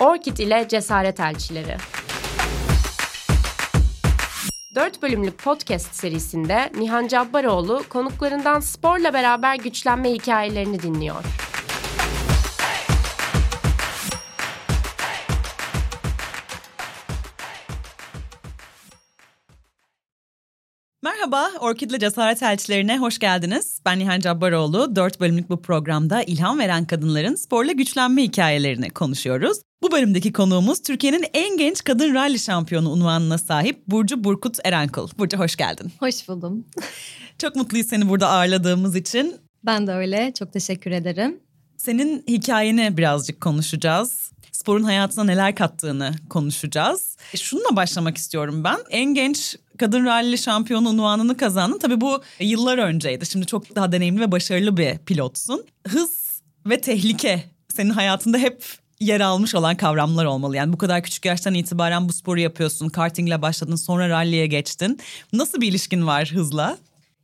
Orkid 0.00 0.36
ile 0.36 0.68
Cesaret 0.68 1.20
Elçileri. 1.20 1.76
4 4.74 5.02
bölümlük 5.02 5.38
podcast 5.38 5.94
serisinde 5.94 6.70
Nihan 6.78 7.08
Cabbaroğlu 7.08 7.82
konuklarından 7.88 8.60
sporla 8.60 9.12
beraber 9.12 9.54
güçlenme 9.56 10.10
hikayelerini 10.12 10.82
dinliyor. 10.82 11.24
Merhaba, 21.28 21.58
Orkid'le 21.60 22.00
Cesaret 22.00 22.42
Elçilerine 22.42 22.98
hoş 22.98 23.18
geldiniz. 23.18 23.80
Ben 23.84 23.98
Nihan 23.98 24.20
Cabbaroğlu. 24.20 24.96
4 24.96 25.20
bölümlük 25.20 25.50
bu 25.50 25.62
programda 25.62 26.22
ilham 26.22 26.58
veren 26.58 26.84
kadınların 26.84 27.34
sporla 27.34 27.72
güçlenme 27.72 28.22
hikayelerini 28.22 28.90
konuşuyoruz. 28.90 29.58
Bu 29.82 29.92
bölümdeki 29.92 30.32
konuğumuz 30.32 30.82
Türkiye'nin 30.82 31.24
en 31.34 31.56
genç 31.56 31.84
kadın 31.84 32.14
rally 32.14 32.38
şampiyonu 32.38 32.90
unvanına 32.90 33.38
sahip 33.38 33.86
Burcu 33.86 34.24
Burkut 34.24 34.56
Erenkul. 34.64 35.08
Burcu 35.18 35.38
hoş 35.38 35.56
geldin. 35.56 35.92
Hoş 36.00 36.28
buldum. 36.28 36.66
Çok 37.38 37.56
mutluyuz 37.56 37.88
seni 37.88 38.08
burada 38.08 38.28
ağırladığımız 38.28 38.96
için. 38.96 39.36
Ben 39.66 39.86
de 39.86 39.92
öyle. 39.92 40.32
Çok 40.38 40.52
teşekkür 40.52 40.90
ederim. 40.90 41.40
Senin 41.76 42.24
hikayeni 42.28 42.96
birazcık 42.96 43.40
konuşacağız. 43.40 44.32
Sporun 44.58 44.82
hayatına 44.82 45.24
neler 45.24 45.54
kattığını 45.54 46.14
konuşacağız. 46.30 47.16
E, 47.34 47.36
şununla 47.36 47.76
başlamak 47.76 48.16
istiyorum 48.16 48.64
ben. 48.64 48.78
En 48.90 49.14
genç 49.14 49.56
kadın 49.78 50.04
rally 50.04 50.38
şampiyonu 50.38 50.88
unvanını 50.88 51.36
kazandın. 51.36 51.78
Tabii 51.78 52.00
bu 52.00 52.22
yıllar 52.40 52.78
önceydi. 52.78 53.26
Şimdi 53.26 53.46
çok 53.46 53.76
daha 53.76 53.92
deneyimli 53.92 54.20
ve 54.20 54.32
başarılı 54.32 54.76
bir 54.76 54.98
pilotsun. 54.98 55.64
Hız 55.88 56.40
ve 56.66 56.80
tehlike 56.80 57.44
senin 57.68 57.90
hayatında 57.90 58.38
hep 58.38 58.64
yer 59.00 59.20
almış 59.20 59.54
olan 59.54 59.76
kavramlar 59.76 60.24
olmalı. 60.24 60.56
Yani 60.56 60.72
bu 60.72 60.78
kadar 60.78 61.02
küçük 61.02 61.24
yaştan 61.24 61.54
itibaren 61.54 62.08
bu 62.08 62.12
sporu 62.12 62.40
yapıyorsun. 62.40 62.88
Kartingle 62.88 63.42
başladın 63.42 63.76
sonra 63.76 64.08
rally'e 64.08 64.46
geçtin. 64.46 65.00
Nasıl 65.32 65.60
bir 65.60 65.68
ilişkin 65.68 66.06
var 66.06 66.30
hızla? 66.34 66.78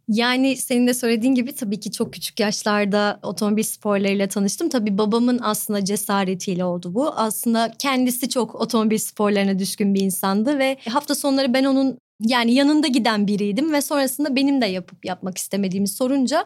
Yani 0.09 0.57
senin 0.57 0.87
de 0.87 0.95
söylediğin 0.95 1.35
gibi 1.35 1.53
tabii 1.53 1.81
ki 1.81 1.93
çok 1.93 2.13
küçük 2.13 2.41
yaşlarda 2.41 3.21
otomobil 3.23 3.63
sporlarıyla 3.63 4.29
tanıştım. 4.29 4.69
Tabii 4.69 4.99
babamın 4.99 5.39
aslında 5.43 5.85
cesaretiyle 5.85 6.65
oldu 6.65 6.95
bu. 6.95 7.09
Aslında 7.11 7.73
kendisi 7.79 8.29
çok 8.29 8.55
otomobil 8.55 8.99
sporlarına 8.99 9.59
düşkün 9.59 9.95
bir 9.95 10.01
insandı 10.01 10.59
ve 10.59 10.77
hafta 10.89 11.15
sonları 11.15 11.55
ben 11.55 11.65
onun 11.65 11.99
yani 12.21 12.55
yanında 12.55 12.87
giden 12.87 13.27
biriydim 13.27 13.73
ve 13.73 13.83
sonrasında 13.83 14.37
benim 14.37 14.63
de 14.63 14.67
yapıp 14.67 15.05
yapmak 15.05 15.39
istemediğimi 15.39 15.89
sorunca 15.89 16.45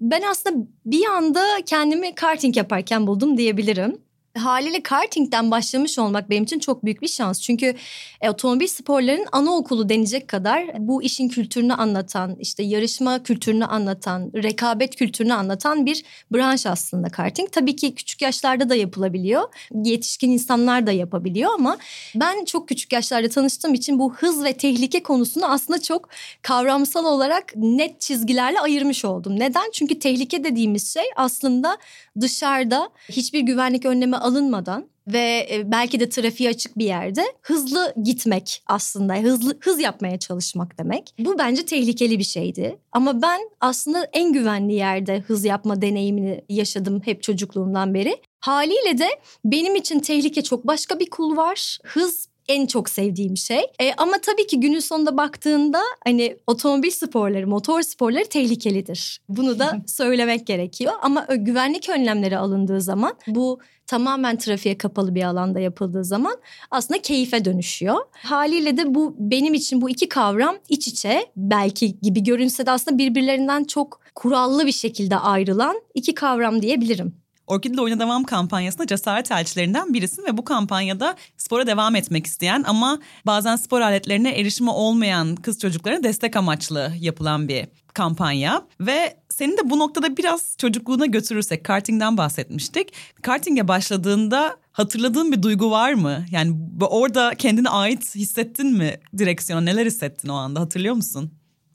ben 0.00 0.22
aslında 0.30 0.66
bir 0.86 1.06
anda 1.06 1.44
kendimi 1.66 2.14
karting 2.14 2.56
yaparken 2.56 3.06
buldum 3.06 3.38
diyebilirim 3.38 3.98
haliyle 4.38 4.82
kartingden 4.82 5.50
başlamış 5.50 5.98
olmak 5.98 6.30
benim 6.30 6.44
için 6.44 6.58
çok 6.58 6.84
büyük 6.84 7.02
bir 7.02 7.08
şans. 7.08 7.40
Çünkü 7.40 7.74
e, 8.20 8.30
otomobil 8.30 8.66
sporlarının 8.66 9.26
anaokulu 9.32 9.88
denecek 9.88 10.28
kadar 10.28 10.66
bu 10.78 11.02
işin 11.02 11.28
kültürünü 11.28 11.74
anlatan, 11.74 12.36
işte 12.40 12.62
yarışma 12.62 13.22
kültürünü 13.22 13.64
anlatan, 13.64 14.30
rekabet 14.34 14.96
kültürünü 14.96 15.34
anlatan 15.34 15.86
bir 15.86 16.04
branş 16.32 16.66
aslında 16.66 17.08
karting. 17.08 17.52
Tabii 17.52 17.76
ki 17.76 17.94
küçük 17.94 18.22
yaşlarda 18.22 18.68
da 18.68 18.74
yapılabiliyor. 18.74 19.42
Yetişkin 19.84 20.30
insanlar 20.30 20.86
da 20.86 20.92
yapabiliyor 20.92 21.50
ama 21.54 21.78
ben 22.14 22.44
çok 22.44 22.68
küçük 22.68 22.92
yaşlarda 22.92 23.28
tanıştığım 23.28 23.74
için 23.74 23.98
bu 23.98 24.14
hız 24.14 24.44
ve 24.44 24.52
tehlike 24.52 25.02
konusunu 25.02 25.50
aslında 25.52 25.82
çok 25.82 26.08
kavramsal 26.42 27.04
olarak 27.04 27.52
net 27.56 28.00
çizgilerle 28.00 28.60
ayırmış 28.60 29.04
oldum. 29.04 29.40
Neden? 29.40 29.70
Çünkü 29.72 29.98
tehlike 29.98 30.44
dediğimiz 30.44 30.94
şey 30.94 31.04
aslında 31.16 31.78
dışarıda 32.20 32.90
hiçbir 33.08 33.40
güvenlik 33.40 33.84
önlemi 33.84 34.16
alınmadan 34.20 34.90
ve 35.06 35.46
e, 35.50 35.70
belki 35.72 36.00
de 36.00 36.08
trafiğe 36.08 36.50
açık 36.50 36.78
bir 36.78 36.84
yerde 36.84 37.22
hızlı 37.42 37.94
gitmek 38.02 38.62
aslında 38.66 39.14
hızlı 39.14 39.58
hız 39.60 39.80
yapmaya 39.80 40.18
çalışmak 40.18 40.78
demek. 40.78 41.14
Bu 41.18 41.38
bence 41.38 41.66
tehlikeli 41.66 42.18
bir 42.18 42.24
şeydi. 42.24 42.78
Ama 42.92 43.22
ben 43.22 43.40
aslında 43.60 44.04
en 44.12 44.32
güvenli 44.32 44.74
yerde 44.74 45.20
hız 45.20 45.44
yapma 45.44 45.82
deneyimini 45.82 46.44
yaşadım 46.48 47.02
hep 47.04 47.22
çocukluğumdan 47.22 47.94
beri. 47.94 48.16
Haliyle 48.40 48.98
de 48.98 49.08
benim 49.44 49.76
için 49.76 50.00
tehlike 50.00 50.42
çok 50.42 50.66
başka 50.66 50.98
bir 50.98 51.10
kul 51.10 51.36
var. 51.36 51.78
Hız 51.84 52.28
en 52.50 52.66
çok 52.66 52.88
sevdiğim 52.88 53.36
şey. 53.36 53.60
E, 53.80 53.92
ama 53.96 54.12
tabii 54.22 54.46
ki 54.46 54.60
günün 54.60 54.78
sonunda 54.78 55.16
baktığında 55.16 55.80
hani 56.04 56.36
otomobil 56.46 56.90
sporları, 56.90 57.46
motor 57.46 57.82
sporları 57.82 58.28
tehlikelidir. 58.28 59.20
Bunu 59.28 59.58
da 59.58 59.82
söylemek 59.86 60.46
gerekiyor. 60.46 60.92
Ama 61.02 61.26
güvenlik 61.36 61.88
önlemleri 61.88 62.38
alındığı 62.38 62.80
zaman 62.80 63.14
bu 63.26 63.60
tamamen 63.86 64.36
trafiğe 64.36 64.78
kapalı 64.78 65.14
bir 65.14 65.22
alanda 65.22 65.60
yapıldığı 65.60 66.04
zaman 66.04 66.36
aslında 66.70 67.02
keyfe 67.02 67.44
dönüşüyor. 67.44 67.96
Haliyle 68.12 68.76
de 68.76 68.94
bu 68.94 69.16
benim 69.18 69.54
için 69.54 69.82
bu 69.82 69.90
iki 69.90 70.08
kavram 70.08 70.56
iç 70.68 70.88
içe 70.88 71.26
belki 71.36 72.00
gibi 72.00 72.22
görünse 72.22 72.66
de 72.66 72.70
aslında 72.70 72.98
birbirlerinden 72.98 73.64
çok 73.64 74.00
kurallı 74.14 74.66
bir 74.66 74.72
şekilde 74.72 75.16
ayrılan 75.16 75.80
iki 75.94 76.14
kavram 76.14 76.62
diyebilirim. 76.62 77.19
Orkid'le 77.50 77.78
Oyuna 77.78 78.00
Devam 78.00 78.24
kampanyasında 78.24 78.86
cesaret 78.86 79.30
elçilerinden 79.30 79.94
birisin 79.94 80.24
ve 80.26 80.36
bu 80.36 80.44
kampanyada 80.44 81.16
spora 81.36 81.66
devam 81.66 81.96
etmek 81.96 82.26
isteyen 82.26 82.64
ama 82.66 82.98
bazen 83.26 83.56
spor 83.56 83.80
aletlerine 83.80 84.30
erişimi 84.30 84.70
olmayan 84.70 85.36
kız 85.36 85.58
çocuklarına 85.58 86.02
destek 86.02 86.36
amaçlı 86.36 86.92
yapılan 87.00 87.48
bir 87.48 87.66
kampanya 87.94 88.62
ve 88.80 89.16
seni 89.28 89.52
de 89.52 89.70
bu 89.70 89.78
noktada 89.78 90.16
biraz 90.16 90.56
çocukluğuna 90.58 91.06
götürürsek 91.06 91.64
kartingden 91.64 92.16
bahsetmiştik. 92.16 92.92
Kartinge 93.22 93.68
başladığında 93.68 94.56
hatırladığın 94.72 95.32
bir 95.32 95.42
duygu 95.42 95.70
var 95.70 95.92
mı? 95.92 96.24
Yani 96.30 96.56
orada 96.80 97.34
kendine 97.34 97.68
ait 97.68 98.14
hissettin 98.14 98.72
mi 98.72 99.00
direksiyona? 99.18 99.60
Neler 99.60 99.86
hissettin 99.86 100.28
o 100.28 100.34
anda 100.34 100.60
hatırlıyor 100.60 100.94
musun? 100.94 101.30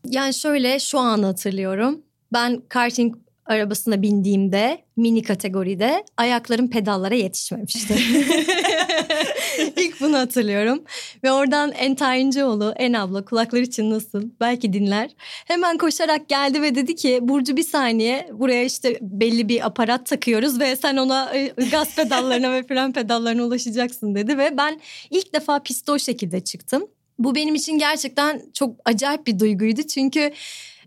Yani 0.10 0.34
şöyle 0.34 0.80
şu 0.80 1.00
an 1.00 1.24
hatırlıyorum. 1.24 2.02
Ben 2.34 2.62
karting 2.70 3.16
arabasına 3.46 4.02
bindiğimde 4.02 4.82
mini 4.98 5.24
kategoride 5.24 6.04
ayaklarım 6.18 6.70
pedallara 6.70 7.16
yetişmemişti. 7.16 7.96
İlk 9.78 10.02
bunu 10.02 10.18
hatırlıyorum. 10.18 10.84
Ve 11.24 11.32
oradan 11.32 11.72
En 11.72 11.96
Tayincioğlu, 11.96 12.74
En 12.78 12.94
abla 12.94 13.26
kulakları 13.26 13.70
çınlasın 13.70 14.36
belki 14.40 14.74
dinler. 14.74 15.10
Hemen 15.20 15.78
koşarak 15.78 16.30
geldi 16.30 16.62
ve 16.62 16.76
dedi 16.76 16.96
ki 16.96 17.20
Burcu 17.22 17.58
bir 17.58 17.64
saniye 17.64 18.30
buraya 18.34 18.64
işte 18.64 18.98
belli 19.02 19.50
bir 19.50 19.66
aparat 19.66 20.06
takıyoruz 20.06 20.60
ve 20.60 20.76
sen 20.76 20.98
ona 20.98 21.36
e, 21.36 21.54
gaz 21.72 21.96
pedallarına 21.96 22.52
ve 22.52 22.64
fren 22.64 22.94
pedallarına 22.94 23.44
ulaşacaksın 23.44 24.16
dedi. 24.16 24.38
Ve 24.38 24.58
ben 24.58 24.82
ilk 25.10 25.34
defa 25.34 25.60
piste 25.60 25.92
o 25.92 26.00
şekilde 26.00 26.40
çıktım. 26.44 26.88
Bu 27.20 27.36
benim 27.36 27.56
için 27.56 27.78
gerçekten 27.78 28.42
çok 28.54 28.76
acayip 28.86 29.28
bir 29.28 29.40
duyguydu. 29.40 29.84
Çünkü 29.84 30.32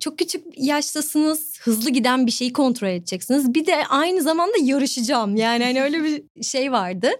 çok 0.00 0.18
küçük 0.18 0.44
yaştasınız, 0.56 1.57
hızlı 1.60 1.90
giden 1.90 2.26
bir 2.26 2.30
şeyi 2.30 2.52
kontrol 2.52 2.88
edeceksiniz. 2.88 3.54
Bir 3.54 3.66
de 3.66 3.86
aynı 3.86 4.22
zamanda 4.22 4.54
yarışacağım. 4.62 5.36
Yani 5.36 5.64
hani 5.64 5.82
öyle 5.82 6.04
bir 6.04 6.22
şey 6.42 6.72
vardı. 6.72 7.10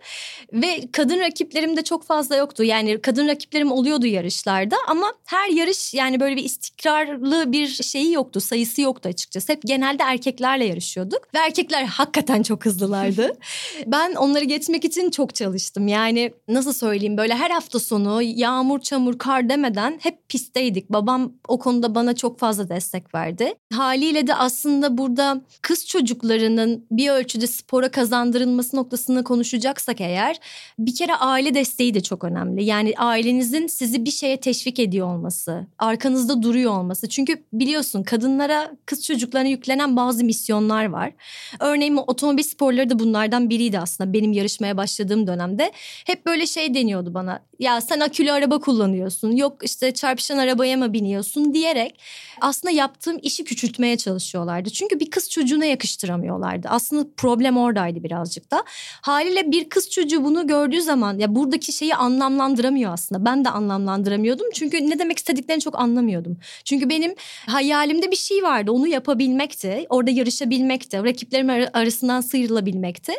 Ve 0.52 0.80
kadın 0.92 1.18
rakiplerim 1.18 1.76
de 1.76 1.84
çok 1.84 2.04
fazla 2.04 2.36
yoktu. 2.36 2.64
Yani 2.64 3.00
kadın 3.00 3.28
rakiplerim 3.28 3.72
oluyordu 3.72 4.06
yarışlarda 4.06 4.76
ama 4.88 5.12
her 5.24 5.48
yarış 5.48 5.94
yani 5.94 6.20
böyle 6.20 6.36
bir 6.36 6.44
istikrarlı 6.44 7.52
bir 7.52 7.66
şeyi 7.66 8.12
yoktu. 8.12 8.40
Sayısı 8.40 8.80
yoktu 8.80 9.08
açıkçası. 9.08 9.52
Hep 9.52 9.62
genelde 9.62 10.02
erkeklerle 10.02 10.64
yarışıyorduk. 10.64 11.34
Ve 11.34 11.38
erkekler 11.38 11.84
hakikaten 11.84 12.42
çok 12.42 12.64
hızlılardı. 12.64 13.32
ben 13.86 14.14
onları 14.14 14.44
geçmek 14.44 14.84
için 14.84 15.10
çok 15.10 15.34
çalıştım. 15.34 15.88
Yani 15.88 16.32
nasıl 16.48 16.72
söyleyeyim 16.72 17.16
böyle 17.16 17.34
her 17.34 17.50
hafta 17.50 17.78
sonu 17.78 18.22
yağmur, 18.22 18.80
çamur, 18.80 19.18
kar 19.18 19.48
demeden 19.48 19.98
hep 20.02 20.28
pistteydik. 20.28 20.90
Babam 20.90 21.32
o 21.48 21.58
konuda 21.58 21.94
bana 21.94 22.14
çok 22.14 22.38
fazla 22.38 22.68
destek 22.68 23.14
verdi. 23.14 23.54
Haliyle 23.72 24.27
de 24.28 24.34
aslında 24.34 24.98
burada 24.98 25.40
kız 25.62 25.86
çocuklarının 25.86 26.86
bir 26.90 27.10
ölçüde 27.10 27.46
spora 27.46 27.90
kazandırılması 27.90 28.76
noktasını 28.76 29.24
konuşacaksak 29.24 30.00
eğer 30.00 30.36
bir 30.78 30.94
kere 30.94 31.14
aile 31.14 31.54
desteği 31.54 31.94
de 31.94 32.00
çok 32.00 32.24
önemli. 32.24 32.64
Yani 32.64 32.94
ailenizin 32.96 33.66
sizi 33.66 34.04
bir 34.04 34.10
şeye 34.10 34.40
teşvik 34.40 34.78
ediyor 34.78 35.14
olması, 35.14 35.66
arkanızda 35.78 36.42
duruyor 36.42 36.78
olması. 36.78 37.08
Çünkü 37.08 37.42
biliyorsun 37.52 38.02
kadınlara, 38.02 38.72
kız 38.86 39.04
çocuklarına 39.04 39.48
yüklenen 39.48 39.96
bazı 39.96 40.24
misyonlar 40.24 40.84
var. 40.84 41.12
Örneğin 41.60 41.96
otomobil 41.96 42.42
sporları 42.42 42.90
da 42.90 42.98
bunlardan 42.98 43.50
biriydi 43.50 43.78
aslında 43.78 44.12
benim 44.12 44.32
yarışmaya 44.32 44.76
başladığım 44.76 45.26
dönemde. 45.26 45.72
Hep 46.06 46.26
böyle 46.26 46.46
şey 46.46 46.74
deniyordu 46.74 47.14
bana. 47.14 47.40
Ya 47.58 47.80
sen 47.80 48.00
akülü 48.00 48.32
araba 48.32 48.58
kullanıyorsun. 48.60 49.32
Yok 49.36 49.64
işte 49.64 49.94
çarpışan 49.94 50.38
arabaya 50.38 50.76
mı 50.76 50.92
biniyorsun 50.92 51.54
diyerek 51.54 52.00
aslında 52.40 52.74
yaptığım 52.74 53.18
işi 53.22 53.44
küçültmeye 53.44 53.96
çalışıyordum 53.96 54.17
çalışıyorlardı. 54.18 54.70
Çünkü 54.70 55.00
bir 55.00 55.10
kız 55.10 55.30
çocuğuna 55.30 55.64
yakıştıramıyorlardı. 55.64 56.68
Aslında 56.68 57.08
problem 57.16 57.56
oradaydı 57.56 58.02
birazcık 58.02 58.50
da. 58.50 58.64
Haliyle 59.02 59.52
bir 59.52 59.68
kız 59.68 59.90
çocuğu 59.90 60.24
bunu 60.24 60.46
gördüğü 60.46 60.82
zaman 60.82 61.18
ya 61.18 61.34
buradaki 61.34 61.72
şeyi 61.72 61.94
anlamlandıramıyor 61.94 62.92
aslında. 62.92 63.24
Ben 63.24 63.44
de 63.44 63.48
anlamlandıramıyordum. 63.48 64.46
Çünkü 64.54 64.90
ne 64.90 64.98
demek 64.98 65.18
istediklerini 65.18 65.62
çok 65.62 65.80
anlamıyordum. 65.80 66.38
Çünkü 66.64 66.88
benim 66.88 67.14
hayalimde 67.46 68.10
bir 68.10 68.16
şey 68.16 68.42
vardı. 68.42 68.72
Onu 68.72 68.86
yapabilmekti. 68.86 69.86
Orada 69.88 70.10
yarışabilmekti. 70.10 71.04
Rakiplerim 71.04 71.50
arasından 71.72 72.20
sıyrılabilmekti. 72.20 73.12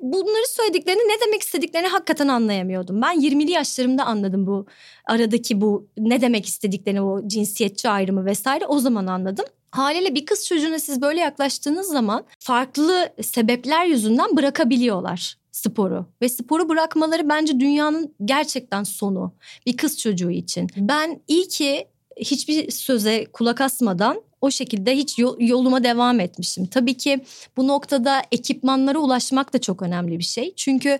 Bunları 0.00 0.46
söylediklerini 0.48 1.00
ne 1.00 1.26
demek 1.26 1.42
istediklerini 1.42 1.88
hakikaten 1.88 2.28
anlayamıyordum. 2.28 3.02
Ben 3.02 3.20
20'li 3.20 3.50
yaşlarımda 3.50 4.04
anladım 4.04 4.46
bu 4.46 4.66
aradaki 5.06 5.60
bu 5.60 5.88
ne 5.98 6.20
demek 6.20 6.46
istediklerini 6.46 7.02
o 7.02 7.28
cinsiyetçi 7.28 7.88
ayrımı 7.88 8.24
vesaire 8.24 8.66
o 8.66 8.78
zaman 8.78 9.06
anladım. 9.06 9.44
Haliyle 9.70 10.14
bir 10.14 10.26
kız 10.26 10.46
çocuğuna 10.46 10.78
siz 10.78 11.02
böyle 11.02 11.20
yaklaştığınız 11.20 11.86
zaman 11.86 12.24
farklı 12.38 13.12
sebepler 13.22 13.86
yüzünden 13.86 14.36
bırakabiliyorlar 14.36 15.36
sporu 15.52 16.06
ve 16.22 16.28
sporu 16.28 16.68
bırakmaları 16.68 17.28
bence 17.28 17.60
dünyanın 17.60 18.14
gerçekten 18.24 18.82
sonu 18.82 19.34
bir 19.66 19.76
kız 19.76 19.98
çocuğu 19.98 20.30
için. 20.30 20.70
Ben 20.76 21.20
iyi 21.28 21.48
ki 21.48 21.88
hiçbir 22.16 22.70
söze 22.70 23.24
kulak 23.24 23.60
asmadan 23.60 24.22
o 24.46 24.50
şekilde 24.50 24.96
hiç 24.96 25.18
yoluma 25.38 25.84
devam 25.84 26.20
etmişim. 26.20 26.66
Tabii 26.66 26.94
ki 26.94 27.20
bu 27.56 27.68
noktada 27.68 28.22
ekipmanlara 28.32 28.98
ulaşmak 28.98 29.52
da 29.52 29.60
çok 29.60 29.82
önemli 29.82 30.18
bir 30.18 30.24
şey. 30.24 30.54
Çünkü 30.56 30.98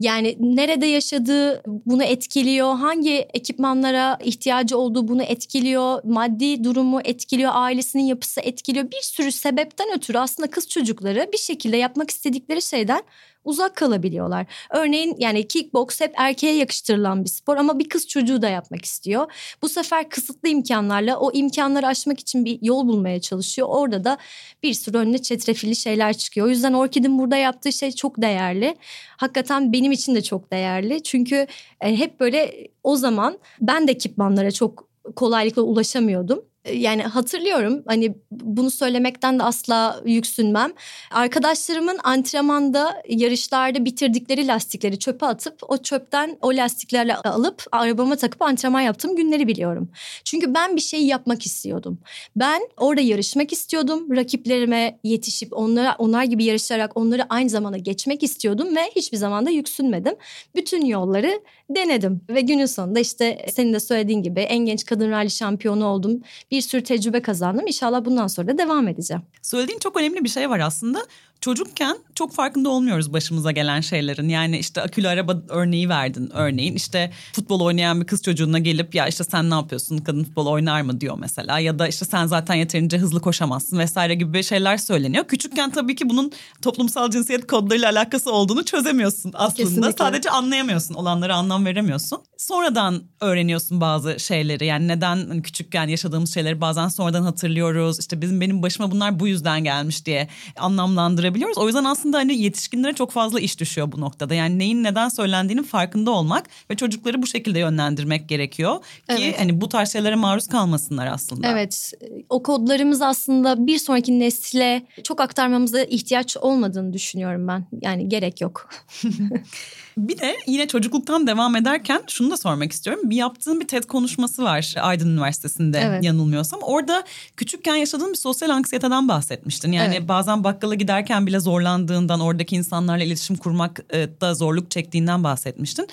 yani 0.00 0.36
nerede 0.40 0.86
yaşadığı 0.86 1.62
bunu 1.66 2.02
etkiliyor, 2.02 2.76
hangi 2.76 3.12
ekipmanlara 3.12 4.18
ihtiyacı 4.24 4.78
olduğu 4.78 5.08
bunu 5.08 5.22
etkiliyor, 5.22 6.04
maddi 6.04 6.64
durumu 6.64 7.00
etkiliyor, 7.04 7.50
ailesinin 7.54 8.04
yapısı 8.04 8.40
etkiliyor. 8.40 8.90
Bir 8.90 9.02
sürü 9.02 9.32
sebepten 9.32 9.86
ötürü 9.96 10.18
aslında 10.18 10.50
kız 10.50 10.68
çocukları 10.68 11.28
bir 11.32 11.38
şekilde 11.38 11.76
yapmak 11.76 12.10
istedikleri 12.10 12.62
şeyden 12.62 13.02
uzak 13.46 13.76
kalabiliyorlar. 13.76 14.46
Örneğin 14.70 15.16
yani 15.18 15.48
kickbox 15.48 16.00
hep 16.00 16.12
erkeğe 16.16 16.54
yakıştırılan 16.54 17.24
bir 17.24 17.30
spor 17.30 17.56
ama 17.56 17.78
bir 17.78 17.88
kız 17.88 18.08
çocuğu 18.08 18.42
da 18.42 18.48
yapmak 18.48 18.84
istiyor. 18.84 19.32
Bu 19.62 19.68
sefer 19.68 20.08
kısıtlı 20.08 20.48
imkanlarla 20.48 21.18
o 21.18 21.32
imkanları 21.32 21.86
aşmak 21.86 22.20
için 22.20 22.44
bir 22.44 22.58
yol 22.62 22.88
bulmaya 22.88 23.20
çalışıyor. 23.20 23.68
Orada 23.70 24.04
da 24.04 24.18
bir 24.62 24.74
sürü 24.74 24.98
önüne 24.98 25.18
çetrefilli 25.18 25.76
şeyler 25.76 26.16
çıkıyor. 26.16 26.46
O 26.46 26.50
yüzden 26.50 26.72
Orkid'in 26.72 27.18
burada 27.18 27.36
yaptığı 27.36 27.72
şey 27.72 27.92
çok 27.92 28.22
değerli. 28.22 28.76
Hakikaten 29.16 29.72
benim 29.72 29.92
için 29.92 30.14
de 30.14 30.22
çok 30.22 30.52
değerli. 30.52 31.02
Çünkü 31.02 31.46
e, 31.80 31.96
hep 31.96 32.20
böyle 32.20 32.68
o 32.82 32.96
zaman 32.96 33.38
ben 33.60 33.88
de 33.88 33.92
ekipmanlara 33.92 34.50
çok 34.50 34.88
kolaylıkla 35.16 35.62
ulaşamıyordum 35.62 36.44
yani 36.72 37.02
hatırlıyorum 37.02 37.82
hani 37.86 38.14
bunu 38.30 38.70
söylemekten 38.70 39.38
de 39.38 39.42
asla 39.42 40.00
yüksünmem. 40.04 40.72
Arkadaşlarımın 41.10 41.98
antrenmanda 42.04 43.02
yarışlarda 43.08 43.84
bitirdikleri 43.84 44.46
lastikleri 44.46 44.98
çöpe 44.98 45.26
atıp 45.26 45.58
o 45.68 45.76
çöpten 45.76 46.38
o 46.42 46.48
lastiklerle 46.48 47.16
alıp 47.16 47.64
arabama 47.72 48.16
takıp 48.16 48.42
antrenman 48.42 48.80
yaptığım 48.80 49.16
günleri 49.16 49.48
biliyorum. 49.48 49.90
Çünkü 50.24 50.54
ben 50.54 50.76
bir 50.76 50.80
şey 50.80 51.06
yapmak 51.06 51.46
istiyordum. 51.46 51.98
Ben 52.36 52.68
orada 52.76 53.00
yarışmak 53.00 53.52
istiyordum. 53.52 54.16
Rakiplerime 54.16 54.98
yetişip 55.04 55.52
onlara 55.52 55.96
onlar 55.98 56.24
gibi 56.24 56.44
yarışarak 56.44 56.96
onları 56.96 57.26
aynı 57.28 57.50
zamanda 57.50 57.78
geçmek 57.78 58.22
istiyordum 58.22 58.76
ve 58.76 58.90
hiçbir 58.96 59.16
zaman 59.16 59.46
da 59.46 59.50
yüksünmedim. 59.50 60.14
Bütün 60.54 60.84
yolları 60.84 61.40
denedim 61.70 62.20
ve 62.28 62.40
günün 62.40 62.66
sonunda 62.66 63.00
işte 63.00 63.46
senin 63.52 63.72
de 63.72 63.80
söylediğin 63.80 64.22
gibi 64.22 64.40
en 64.40 64.58
genç 64.58 64.84
kadın 64.84 65.10
rally 65.10 65.30
şampiyonu 65.30 65.86
oldum. 65.86 66.22
Bir 66.50 66.55
sürü 66.62 66.82
tecrübe 66.82 67.22
kazandım. 67.22 67.66
İnşallah 67.66 68.04
bundan 68.04 68.26
sonra 68.26 68.48
da 68.48 68.58
devam 68.58 68.88
edeceğim. 68.88 69.22
Söylediğin 69.42 69.78
çok 69.78 69.96
önemli 69.96 70.24
bir 70.24 70.28
şey 70.28 70.50
var 70.50 70.58
aslında 70.60 71.06
çocukken 71.46 71.96
çok 72.14 72.34
farkında 72.34 72.68
olmuyoruz 72.68 73.12
başımıza 73.12 73.50
gelen 73.50 73.80
şeylerin. 73.80 74.28
Yani 74.28 74.58
işte 74.58 74.82
akülü 74.82 75.08
araba 75.08 75.42
örneği 75.48 75.88
verdin 75.88 76.30
örneğin. 76.34 76.74
İşte 76.74 77.12
futbol 77.32 77.60
oynayan 77.60 78.00
bir 78.00 78.06
kız 78.06 78.22
çocuğuna 78.22 78.58
gelip 78.58 78.94
ya 78.94 79.06
işte 79.06 79.24
sen 79.24 79.50
ne 79.50 79.54
yapıyorsun 79.54 79.98
kadın 79.98 80.24
futbol 80.24 80.46
oynar 80.46 80.82
mı 80.82 81.00
diyor 81.00 81.16
mesela. 81.20 81.58
Ya 81.58 81.78
da 81.78 81.88
işte 81.88 82.04
sen 82.04 82.26
zaten 82.26 82.54
yeterince 82.54 82.98
hızlı 82.98 83.20
koşamazsın 83.20 83.78
vesaire 83.78 84.14
gibi 84.14 84.42
şeyler 84.42 84.76
söyleniyor. 84.76 85.24
Küçükken 85.24 85.70
tabii 85.70 85.96
ki 85.96 86.10
bunun 86.10 86.32
toplumsal 86.62 87.10
cinsiyet 87.10 87.46
kodlarıyla 87.46 87.90
alakası 87.90 88.32
olduğunu 88.32 88.64
çözemiyorsun 88.64 89.32
aslında. 89.34 89.68
Kesinlikle. 89.68 89.92
Sadece 89.92 90.30
anlayamıyorsun 90.30 90.94
olanları 90.94 91.34
anlam 91.34 91.64
veremiyorsun. 91.64 92.18
Sonradan 92.38 93.02
öğreniyorsun 93.20 93.80
bazı 93.80 94.20
şeyleri. 94.20 94.66
Yani 94.66 94.88
neden 94.88 95.16
hani 95.28 95.42
küçükken 95.42 95.88
yaşadığımız 95.88 96.34
şeyleri 96.34 96.60
bazen 96.60 96.88
sonradan 96.88 97.22
hatırlıyoruz. 97.22 97.98
İşte 98.00 98.20
bizim 98.20 98.40
benim 98.40 98.62
başıma 98.62 98.90
bunlar 98.90 99.20
bu 99.20 99.28
yüzden 99.28 99.64
gelmiş 99.64 100.06
diye 100.06 100.28
anlamlandırabiliyoruz 100.56 101.35
görebiliyoruz. 101.36 101.58
O 101.58 101.66
yüzden 101.66 101.84
aslında 101.84 102.18
hani 102.18 102.38
yetişkinlere 102.42 102.92
çok 102.92 103.10
fazla 103.10 103.40
iş 103.40 103.60
düşüyor 103.60 103.92
bu 103.92 104.00
noktada. 104.00 104.34
Yani 104.34 104.58
neyin 104.58 104.84
neden 104.84 105.08
söylendiğinin 105.08 105.62
farkında 105.62 106.10
olmak 106.10 106.46
ve 106.70 106.76
çocukları 106.76 107.22
bu 107.22 107.26
şekilde 107.26 107.58
yönlendirmek 107.58 108.28
gerekiyor 108.28 108.76
ki 108.78 108.82
evet. 109.08 109.40
hani 109.40 109.60
bu 109.60 109.68
tarz 109.68 109.92
şeylere 109.92 110.14
maruz 110.14 110.46
kalmasınlar 110.46 111.06
aslında. 111.06 111.48
Evet. 111.48 111.92
O 112.28 112.42
kodlarımız 112.42 113.02
aslında 113.02 113.66
bir 113.66 113.78
sonraki 113.78 114.18
nesile 114.18 114.86
çok 115.04 115.20
aktarmamıza 115.20 115.82
ihtiyaç 115.82 116.36
olmadığını 116.36 116.92
düşünüyorum 116.92 117.48
ben. 117.48 117.66
Yani 117.82 118.08
gerek 118.08 118.40
yok. 118.40 118.68
Bir 119.96 120.18
de 120.18 120.36
yine 120.46 120.66
çocukluktan 120.66 121.26
devam 121.26 121.56
ederken 121.56 122.02
şunu 122.08 122.30
da 122.30 122.36
sormak 122.36 122.72
istiyorum. 122.72 123.10
Bir 123.10 123.16
yaptığın 123.16 123.60
bir 123.60 123.68
TED 123.68 123.84
konuşması 123.84 124.44
var 124.44 124.74
Aydın 124.80 125.08
Üniversitesi'nde 125.08 125.78
evet. 125.78 126.04
yanılmıyorsam. 126.04 126.60
Orada 126.62 127.04
küçükken 127.36 127.76
yaşadığın 127.76 128.12
bir 128.12 128.18
sosyal 128.18 128.50
anksiyeteden 128.50 129.08
bahsetmiştin. 129.08 129.72
Yani 129.72 129.94
evet. 129.98 130.08
bazen 130.08 130.44
bakkala 130.44 130.74
giderken 130.74 131.15
bile 131.26 131.40
zorlandığından, 131.40 132.20
oradaki 132.20 132.56
insanlarla 132.56 133.04
iletişim 133.04 133.36
kurmakta 133.36 134.34
zorluk 134.34 134.70
çektiğinden 134.70 135.24
bahsetmiştin. 135.24 135.88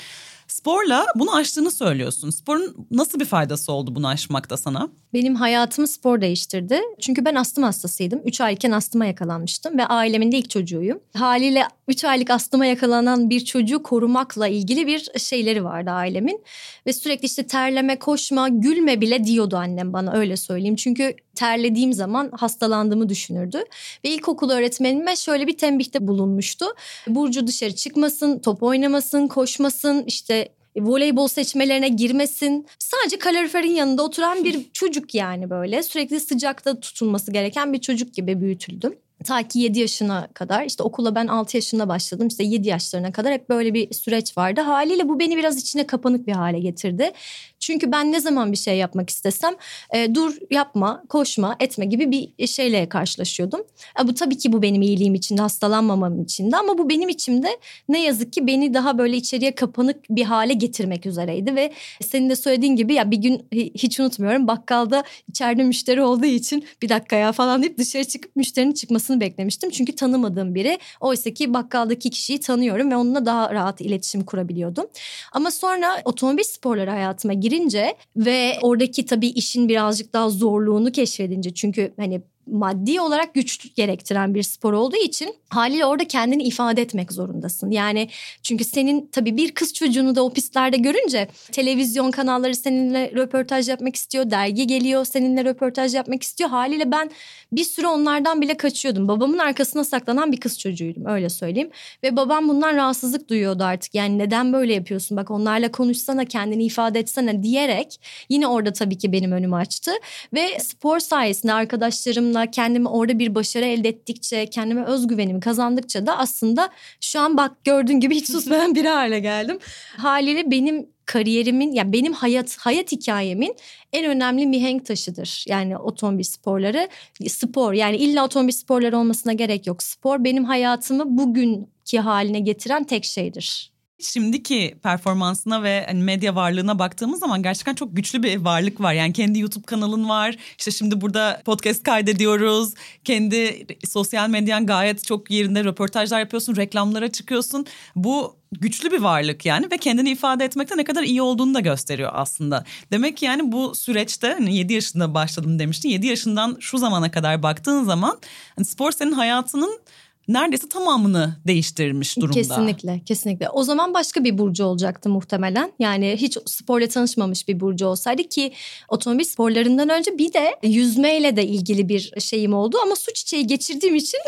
Sporla 0.47 1.05
bunu 1.15 1.35
aştığını 1.35 1.71
söylüyorsun. 1.71 2.29
Sporun 2.29 2.87
nasıl 2.91 3.19
bir 3.19 3.25
faydası 3.25 3.71
oldu 3.71 3.95
bunu 3.95 4.07
aşmakta 4.07 4.57
sana? 4.57 4.89
Benim 5.13 5.35
hayatımı 5.35 5.87
spor 5.87 6.21
değiştirdi. 6.21 6.81
Çünkü 7.01 7.25
ben 7.25 7.35
astım 7.35 7.63
hastasıydım. 7.63 8.21
3 8.25 8.41
ayken 8.41 8.71
astıma 8.71 9.05
yakalanmıştım 9.05 9.77
ve 9.77 9.85
ailemin 9.85 10.31
de 10.31 10.37
ilk 10.37 10.49
çocuğuyum. 10.49 10.99
Haliyle 11.13 11.67
3 11.87 12.03
aylık 12.03 12.29
astıma 12.29 12.65
yakalanan 12.65 13.29
bir 13.29 13.45
çocuğu 13.45 13.83
korumakla 13.83 14.47
ilgili 14.47 14.87
bir 14.87 15.09
şeyleri 15.19 15.63
vardı 15.63 15.89
ailemin. 15.89 16.43
Ve 16.87 16.93
sürekli 16.93 17.25
işte 17.25 17.47
terleme, 17.47 17.99
koşma, 17.99 18.49
gülme 18.49 19.01
bile 19.01 19.23
diyordu 19.23 19.57
annem 19.57 19.93
bana 19.93 20.13
öyle 20.13 20.37
söyleyeyim. 20.37 20.75
Çünkü 20.75 21.15
terlediğim 21.35 21.93
zaman 21.93 22.31
hastalandığımı 22.31 23.09
düşünürdü. 23.09 23.63
Ve 24.05 24.09
ilkokul 24.09 24.49
öğretmenime 24.49 25.15
şöyle 25.15 25.47
bir 25.47 25.57
tembihte 25.57 26.07
bulunmuştu. 26.07 26.65
Burcu 27.07 27.47
dışarı 27.47 27.75
çıkmasın, 27.75 28.39
top 28.39 28.63
oynamasın, 28.63 29.27
koşmasın, 29.27 30.03
işte 30.07 30.49
voleybol 30.77 31.27
seçmelerine 31.27 31.89
girmesin. 31.89 32.67
Sadece 32.79 33.19
kaloriferin 33.19 33.71
yanında 33.71 34.03
oturan 34.03 34.43
bir 34.43 34.59
çocuk 34.73 35.15
yani 35.15 35.49
böyle. 35.49 35.83
Sürekli 35.83 36.19
sıcakta 36.19 36.79
tutulması 36.79 37.31
gereken 37.31 37.73
bir 37.73 37.81
çocuk 37.81 38.13
gibi 38.13 38.41
büyütüldüm. 38.41 38.95
Ta 39.23 39.47
ki 39.47 39.59
7 39.59 39.79
yaşına 39.79 40.27
kadar 40.33 40.65
işte 40.65 40.83
okula 40.83 41.15
ben 41.15 41.27
6 41.27 41.57
yaşında 41.57 41.87
başladım 41.87 42.27
işte 42.27 42.43
7 42.43 42.67
yaşlarına 42.67 43.11
kadar 43.11 43.33
hep 43.33 43.49
böyle 43.49 43.73
bir 43.73 43.93
süreç 43.93 44.37
vardı. 44.37 44.61
Haliyle 44.61 45.09
bu 45.09 45.19
beni 45.19 45.37
biraz 45.37 45.57
içine 45.57 45.87
kapanık 45.87 46.27
bir 46.27 46.33
hale 46.33 46.59
getirdi. 46.59 47.11
Çünkü 47.59 47.91
ben 47.91 48.11
ne 48.11 48.19
zaman 48.19 48.51
bir 48.51 48.57
şey 48.57 48.77
yapmak 48.77 49.09
istesem 49.09 49.53
e, 49.93 50.15
dur 50.15 50.37
yapma, 50.51 51.03
koşma, 51.09 51.55
etme 51.59 51.85
gibi 51.85 52.11
bir 52.11 52.47
şeyle 52.47 52.89
karşılaşıyordum. 52.89 53.61
E, 54.01 54.07
bu 54.07 54.13
tabii 54.13 54.37
ki 54.37 54.53
bu 54.53 54.61
benim 54.61 54.81
iyiliğim 54.81 55.15
içinde, 55.15 55.41
hastalanmamam 55.41 56.21
içinde 56.21 56.57
ama 56.57 56.77
bu 56.77 56.89
benim 56.89 57.09
içimde 57.09 57.57
ne 57.89 58.03
yazık 58.03 58.33
ki 58.33 58.47
beni 58.47 58.73
daha 58.73 58.97
böyle 58.97 59.17
içeriye 59.17 59.55
kapanık 59.55 60.09
bir 60.09 60.23
hale 60.23 60.53
getirmek 60.53 61.05
üzereydi 61.05 61.55
ve 61.55 61.73
senin 62.01 62.29
de 62.29 62.35
söylediğin 62.35 62.75
gibi 62.75 62.93
ya 62.93 63.11
bir 63.11 63.17
gün 63.17 63.45
hiç 63.53 63.99
unutmuyorum 63.99 64.47
bakkalda 64.47 65.03
içeride 65.29 65.63
müşteri 65.63 66.01
olduğu 66.01 66.25
için 66.25 66.65
bir 66.81 66.89
dakika 66.89 67.15
ya 67.15 67.31
falan 67.31 67.61
deyip 67.61 67.77
dışarı 67.77 68.03
çıkıp 68.03 68.35
müşterinin 68.35 68.73
çıkmasını 68.73 69.12
beklemiştim. 69.19 69.69
Çünkü 69.69 69.95
tanımadığım 69.95 70.55
biri. 70.55 70.79
Oysa 70.99 71.29
ki 71.29 71.53
bakkaldaki 71.53 72.09
kişiyi 72.09 72.39
tanıyorum 72.39 72.91
ve 72.91 72.95
onunla 72.95 73.25
daha 73.25 73.53
rahat 73.53 73.81
iletişim 73.81 74.25
kurabiliyordum. 74.25 74.85
Ama 75.31 75.51
sonra 75.51 76.01
otomobil 76.05 76.43
sporları 76.43 76.89
hayatıma 76.89 77.33
gir 77.33 77.53
girince 77.53 77.95
ve 78.17 78.57
oradaki 78.61 79.05
tabii 79.05 79.27
işin 79.27 79.69
birazcık 79.69 80.13
daha 80.13 80.29
zorluğunu 80.29 80.91
keşfedince 80.91 81.53
çünkü 81.53 81.93
hani 81.97 82.21
maddi 82.47 83.01
olarak 83.01 83.33
güç 83.33 83.75
gerektiren 83.75 84.35
bir 84.35 84.43
spor 84.43 84.73
olduğu 84.73 84.97
için 84.97 85.35
haliyle 85.49 85.85
orada 85.85 86.07
kendini 86.07 86.43
ifade 86.43 86.81
etmek 86.81 87.11
zorundasın. 87.11 87.71
Yani 87.71 88.09
çünkü 88.43 88.63
senin 88.63 89.09
tabii 89.11 89.37
bir 89.37 89.51
kız 89.51 89.73
çocuğunu 89.73 90.15
da 90.15 90.23
o 90.23 90.33
pistlerde 90.33 90.77
görünce 90.77 91.27
televizyon 91.51 92.11
kanalları 92.11 92.55
seninle 92.55 93.11
röportaj 93.11 93.69
yapmak 93.69 93.95
istiyor, 93.95 94.31
dergi 94.31 94.67
geliyor 94.67 95.05
seninle 95.05 95.45
röportaj 95.45 95.95
yapmak 95.95 96.23
istiyor. 96.23 96.49
Haliyle 96.49 96.91
ben 96.91 97.11
bir 97.51 97.63
süre 97.63 97.87
onlardan 97.87 98.41
bile 98.41 98.57
kaçıyordum. 98.57 99.07
Babamın 99.07 99.37
arkasına 99.37 99.83
saklanan 99.83 100.31
bir 100.31 100.39
kız 100.39 100.59
çocuğuydum 100.59 101.05
öyle 101.05 101.29
söyleyeyim. 101.29 101.69
Ve 102.03 102.15
babam 102.15 102.49
bundan 102.49 102.75
rahatsızlık 102.75 103.29
duyuyordu 103.29 103.63
artık. 103.63 103.95
Yani 103.95 104.17
neden 104.17 104.53
böyle 104.53 104.73
yapıyorsun 104.73 105.17
bak 105.17 105.31
onlarla 105.31 105.71
konuşsana 105.71 106.25
kendini 106.25 106.65
ifade 106.65 106.99
etsene 106.99 107.43
diyerek 107.43 107.99
yine 108.29 108.47
orada 108.47 108.73
tabii 108.73 108.97
ki 108.97 109.11
benim 109.11 109.31
önümü 109.31 109.55
açtı. 109.55 109.91
Ve 110.33 110.59
spor 110.59 110.99
sayesinde 110.99 111.53
arkadaşlarım 111.53 112.32
zamanla 112.33 112.51
kendimi 112.51 112.87
orada 112.87 113.19
bir 113.19 113.35
başarı 113.35 113.65
elde 113.65 113.89
ettikçe, 113.89 114.45
kendime 114.45 114.83
özgüvenimi 114.85 115.39
kazandıkça 115.39 116.05
da 116.05 116.17
aslında 116.17 116.69
şu 117.01 117.19
an 117.19 117.37
bak 117.37 117.51
gördüğün 117.65 117.99
gibi 117.99 118.15
hiç 118.15 118.31
susmayan 118.31 118.75
biri 118.75 118.87
hale 118.87 119.19
geldim. 119.19 119.59
Haliyle 119.97 120.51
benim 120.51 120.87
kariyerimin 121.05 121.71
ya 121.71 121.75
yani 121.75 121.93
benim 121.93 122.13
hayat 122.13 122.57
hayat 122.57 122.91
hikayemin 122.91 123.55
en 123.93 124.05
önemli 124.05 124.45
mihenk 124.47 124.85
taşıdır. 124.85 125.45
Yani 125.47 125.77
otomobil 125.77 126.23
sporları 126.23 126.89
spor 127.27 127.73
yani 127.73 127.97
illa 127.97 128.25
otomobil 128.25 128.53
sporları 128.53 128.97
olmasına 128.97 129.33
gerek 129.33 129.67
yok. 129.67 129.83
Spor 129.83 130.23
benim 130.23 130.43
hayatımı 130.45 131.03
bugünkü 131.17 131.97
haline 131.97 132.39
getiren 132.39 132.83
tek 132.83 133.05
şeydir 133.05 133.72
şimdiki 133.99 134.75
performansına 134.83 135.63
ve 135.63 135.85
hani 135.87 136.03
medya 136.03 136.35
varlığına 136.35 136.79
baktığımız 136.79 137.19
zaman 137.19 137.43
gerçekten 137.43 137.75
çok 137.75 137.95
güçlü 137.95 138.23
bir 138.23 138.37
varlık 138.37 138.81
var. 138.81 138.93
Yani 138.93 139.13
kendi 139.13 139.39
YouTube 139.39 139.65
kanalın 139.65 140.09
var. 140.09 140.35
İşte 140.57 140.71
şimdi 140.71 141.01
burada 141.01 141.41
podcast 141.45 141.83
kaydediyoruz. 141.83 142.73
Kendi 143.03 143.67
sosyal 143.87 144.29
medyan 144.29 144.65
gayet 144.65 145.05
çok 145.05 145.31
yerinde 145.31 145.63
röportajlar 145.63 146.19
yapıyorsun, 146.19 146.55
reklamlara 146.55 147.11
çıkıyorsun. 147.11 147.65
Bu 147.95 148.35
güçlü 148.51 148.91
bir 148.91 149.01
varlık 149.01 149.45
yani 149.45 149.71
ve 149.71 149.77
kendini 149.77 150.09
ifade 150.09 150.45
etmekte 150.45 150.77
ne 150.77 150.83
kadar 150.83 151.03
iyi 151.03 151.21
olduğunu 151.21 151.53
da 151.53 151.59
gösteriyor 151.59 152.11
aslında. 152.13 152.63
Demek 152.91 153.17
ki 153.17 153.25
yani 153.25 153.51
bu 153.51 153.75
süreçte 153.75 154.27
hani 154.27 154.55
7 154.55 154.73
yaşında 154.73 155.13
başladım 155.13 155.59
demiştin. 155.59 155.89
7 155.89 156.07
yaşından 156.07 156.57
şu 156.59 156.77
zamana 156.77 157.11
kadar 157.11 157.43
baktığın 157.43 157.83
zaman 157.83 158.19
hani 158.55 158.65
spor 158.65 158.91
senin 158.91 159.11
hayatının 159.11 159.79
neredeyse 160.27 160.69
tamamını 160.69 161.35
değiştirmiş 161.47 162.17
durumda. 162.17 162.33
Kesinlikle, 162.33 163.01
kesinlikle. 163.05 163.49
O 163.49 163.63
zaman 163.63 163.93
başka 163.93 164.23
bir 164.23 164.37
burcu 164.37 164.65
olacaktı 164.65 165.09
muhtemelen. 165.09 165.73
Yani 165.79 166.15
hiç 166.17 166.37
sporla 166.45 166.87
tanışmamış 166.87 167.47
bir 167.47 167.59
burcu 167.59 167.85
olsaydı 167.85 168.23
ki 168.23 168.53
otomobil 168.89 169.23
sporlarından 169.23 169.89
önce 169.89 170.17
bir 170.17 170.33
de 170.33 170.55
yüzmeyle 170.63 171.35
de 171.35 171.45
ilgili 171.45 171.89
bir 171.89 172.11
şeyim 172.19 172.53
oldu 172.53 172.77
ama 172.83 172.95
su 172.95 173.13
çiçeği 173.13 173.47
geçirdiğim 173.47 173.95
için 173.95 174.19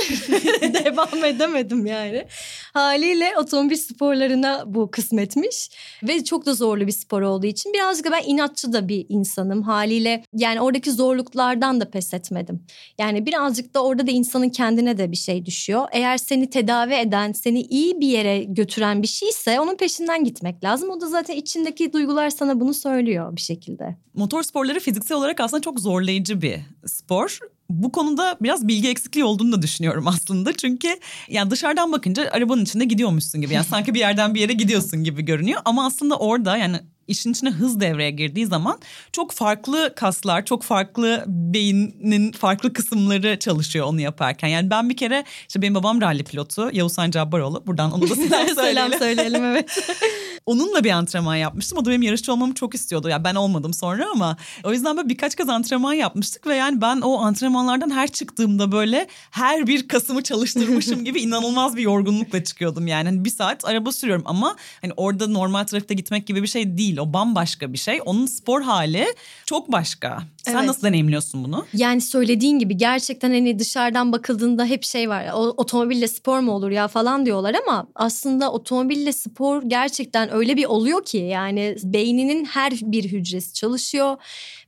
devam 0.62 1.26
edemedim 1.26 1.86
yani. 1.86 2.28
Haliyle 2.74 3.34
otomobil 3.38 3.76
sporlarına 3.78 4.64
bu 4.66 4.92
kısmetmiş 4.92 5.70
ve 6.04 6.24
çok 6.24 6.46
da 6.46 6.54
zorlu 6.54 6.88
bir 6.88 6.92
spor 6.92 7.22
olduğu 7.22 7.46
için 7.46 7.74
birazcık 7.74 8.12
ben 8.12 8.24
inatçı 8.26 8.74
da 8.74 8.88
bir 8.88 9.06
insanım. 9.10 9.62
Haliyle 9.62 10.24
yani 10.34 10.62
oradaki 10.62 10.92
zorluklardan 10.92 11.82
da 11.82 11.90
pes 11.90 12.14
etmedim. 12.14 12.64
Yani 12.98 13.26
birazcık 13.26 13.74
da 13.74 13.84
orada 13.84 14.08
da 14.08 14.12
insanın 14.12 14.50
kendine 14.50 14.98
de 14.98 15.12
bir 15.12 15.18
şey 15.18 15.46
düşüyor 15.46 15.85
eğer 15.92 16.18
seni 16.18 16.50
tedavi 16.50 16.94
eden, 16.94 17.32
seni 17.32 17.62
iyi 17.62 18.00
bir 18.00 18.08
yere 18.08 18.44
götüren 18.44 19.02
bir 19.02 19.08
şeyse 19.08 19.60
onun 19.60 19.76
peşinden 19.78 20.24
gitmek 20.24 20.64
lazım. 20.64 20.90
O 20.90 21.02
da 21.02 21.08
zaten 21.08 21.36
içindeki 21.36 21.94
duygular 21.94 22.30
sana 22.30 22.60
bunu 22.60 22.74
söylüyor 22.74 23.36
bir 23.36 23.42
şekilde. 23.42 23.98
Motor 24.14 24.44
sporları 24.44 24.80
fiziksel 24.80 25.18
olarak 25.18 25.40
aslında 25.40 25.62
çok 25.62 25.80
zorlayıcı 25.80 26.42
bir 26.42 26.60
spor 26.86 27.40
bu 27.70 27.92
konuda 27.92 28.38
biraz 28.42 28.68
bilgi 28.68 28.90
eksikliği 28.90 29.26
olduğunu 29.26 29.52
da 29.52 29.62
düşünüyorum 29.62 30.08
aslında. 30.08 30.54
Çünkü 30.54 30.88
yani 31.30 31.52
dışarıdan 31.52 31.92
bakınca 31.92 32.30
arabanın 32.32 32.64
içinde 32.64 32.86
gidiyormuşsun 32.86 33.42
gibi. 33.42 33.54
Yani 33.54 33.66
sanki 33.66 33.94
bir 33.94 34.00
yerden 34.00 34.36
bir 34.36 34.40
yere 34.40 34.54
gidiyorsun 34.54 35.04
gibi 35.04 35.22
görünüyor. 35.22 35.62
Ama 35.66 35.86
aslında 35.86 36.18
orada 36.18 36.58
yani 36.58 36.78
işin 37.08 37.32
içine 37.32 37.50
hız 37.50 37.80
devreye 37.80 38.12
girdiği 38.12 38.46
zaman 38.46 38.80
çok 39.12 39.32
farklı 39.32 39.94
kaslar, 39.96 40.46
çok 40.46 40.64
farklı 40.64 41.24
beynin 41.28 42.32
farklı 42.32 42.74
kısımları 42.74 43.40
çalışıyor 43.40 43.86
onu 43.86 44.02
yaparken. 44.02 44.48
Yani 44.48 44.70
ben 44.70 44.90
bir 44.90 44.98
kere 44.98 45.24
işte 45.48 45.62
benim 45.62 45.76
babam 45.76 46.02
ralli 46.02 46.24
pilotu 46.24 46.70
Yavuzhan 46.74 47.12
Cabbaroğlu. 47.12 47.68
Buradan 47.68 47.92
onu 47.92 48.10
da 48.10 48.16
selam 48.16 48.30
söyleyelim. 48.30 48.56
selam 48.56 49.00
söyleyelim 49.00 49.44
evet. 49.44 49.90
Onunla 50.46 50.84
bir 50.84 50.92
antrenman 50.92 51.36
yapmıştım. 51.36 51.78
O 51.78 51.86
da 51.86 51.90
benim 51.90 52.02
yarışçı 52.02 52.34
olmamı 52.34 52.54
çok 52.54 52.76
istiyordu. 52.76 53.10
Yani 53.10 53.24
ben 53.24 53.36
olmadım 53.36 53.74
sonra 53.74 54.06
ama 54.12 54.38
o 54.64 54.74
yüzden 54.74 54.98
böyle 54.98 55.10
birkaç 55.10 55.36
kez 55.36 55.50
antrenman 55.50 55.94
yapmıştık 55.94 56.48
ve 56.48 56.56
yani 56.56 56.82
ben 56.82 57.02
o 57.02 57.18
antrenmanlardan 57.18 57.90
her 57.90 58.08
çıktığımda 58.08 58.72
böyle 58.72 59.08
her 59.32 59.68
bir 59.68 59.88
kasımı 59.88 60.24
çalıştırmışım 60.24 61.04
gibi 61.06 61.22
inanılmaz 61.22 61.76
bir 61.76 61.82
yorgunlukla 61.82 62.44
çıkıyordum 62.44 62.88
yani. 62.88 63.10
Hani 63.10 63.26
bir 63.26 63.30
saat 63.30 63.66
araba 63.66 63.92
sürüyorum 63.92 64.24
ama 64.26 64.56
hani 64.82 64.94
orada 64.98 65.28
normal 65.28 65.64
trafikte 65.64 65.94
gitmek 65.94 66.28
gibi 66.28 66.44
bir 66.44 66.48
şey 66.48 66.78
değil. 66.78 66.98
O 66.98 67.14
bambaşka 67.14 67.74
bir 67.74 67.78
şey. 67.78 68.00
Onun 68.06 68.26
spor 68.26 68.62
hali 68.62 69.06
çok 69.46 69.72
başka. 69.72 70.24
Sen 70.38 70.56
evet. 70.56 70.68
nasıl 70.68 70.88
deneyimliyorsun 70.88 71.44
bunu? 71.44 71.66
Yani 71.74 72.02
söylediğin 72.02 72.60
gibi 72.60 72.78
gerçekten 72.78 73.30
hani 73.30 73.60
dışarıdan 73.60 74.12
bakıldığında 74.12 74.66
hep 74.66 74.84
şey 74.84 75.10
var. 75.10 75.26
O, 75.34 75.54
otomobille 75.58 76.08
spor 76.08 76.40
mu 76.40 76.52
olur 76.52 76.72
ya 76.72 76.88
falan 76.88 77.26
diyorlar 77.26 77.56
ama 77.68 77.88
aslında 77.96 78.52
otomobille 78.52 79.14
spor 79.14 79.64
gerçekten 79.64 80.35
öyle 80.36 80.58
bir 80.58 80.66
oluyor 80.66 81.06
ki 81.06 81.18
yani 81.18 81.76
beyninin 81.84 82.46
her 82.46 82.72
bir 82.72 83.04
hücresi 83.04 83.54
çalışıyor. 83.54 84.18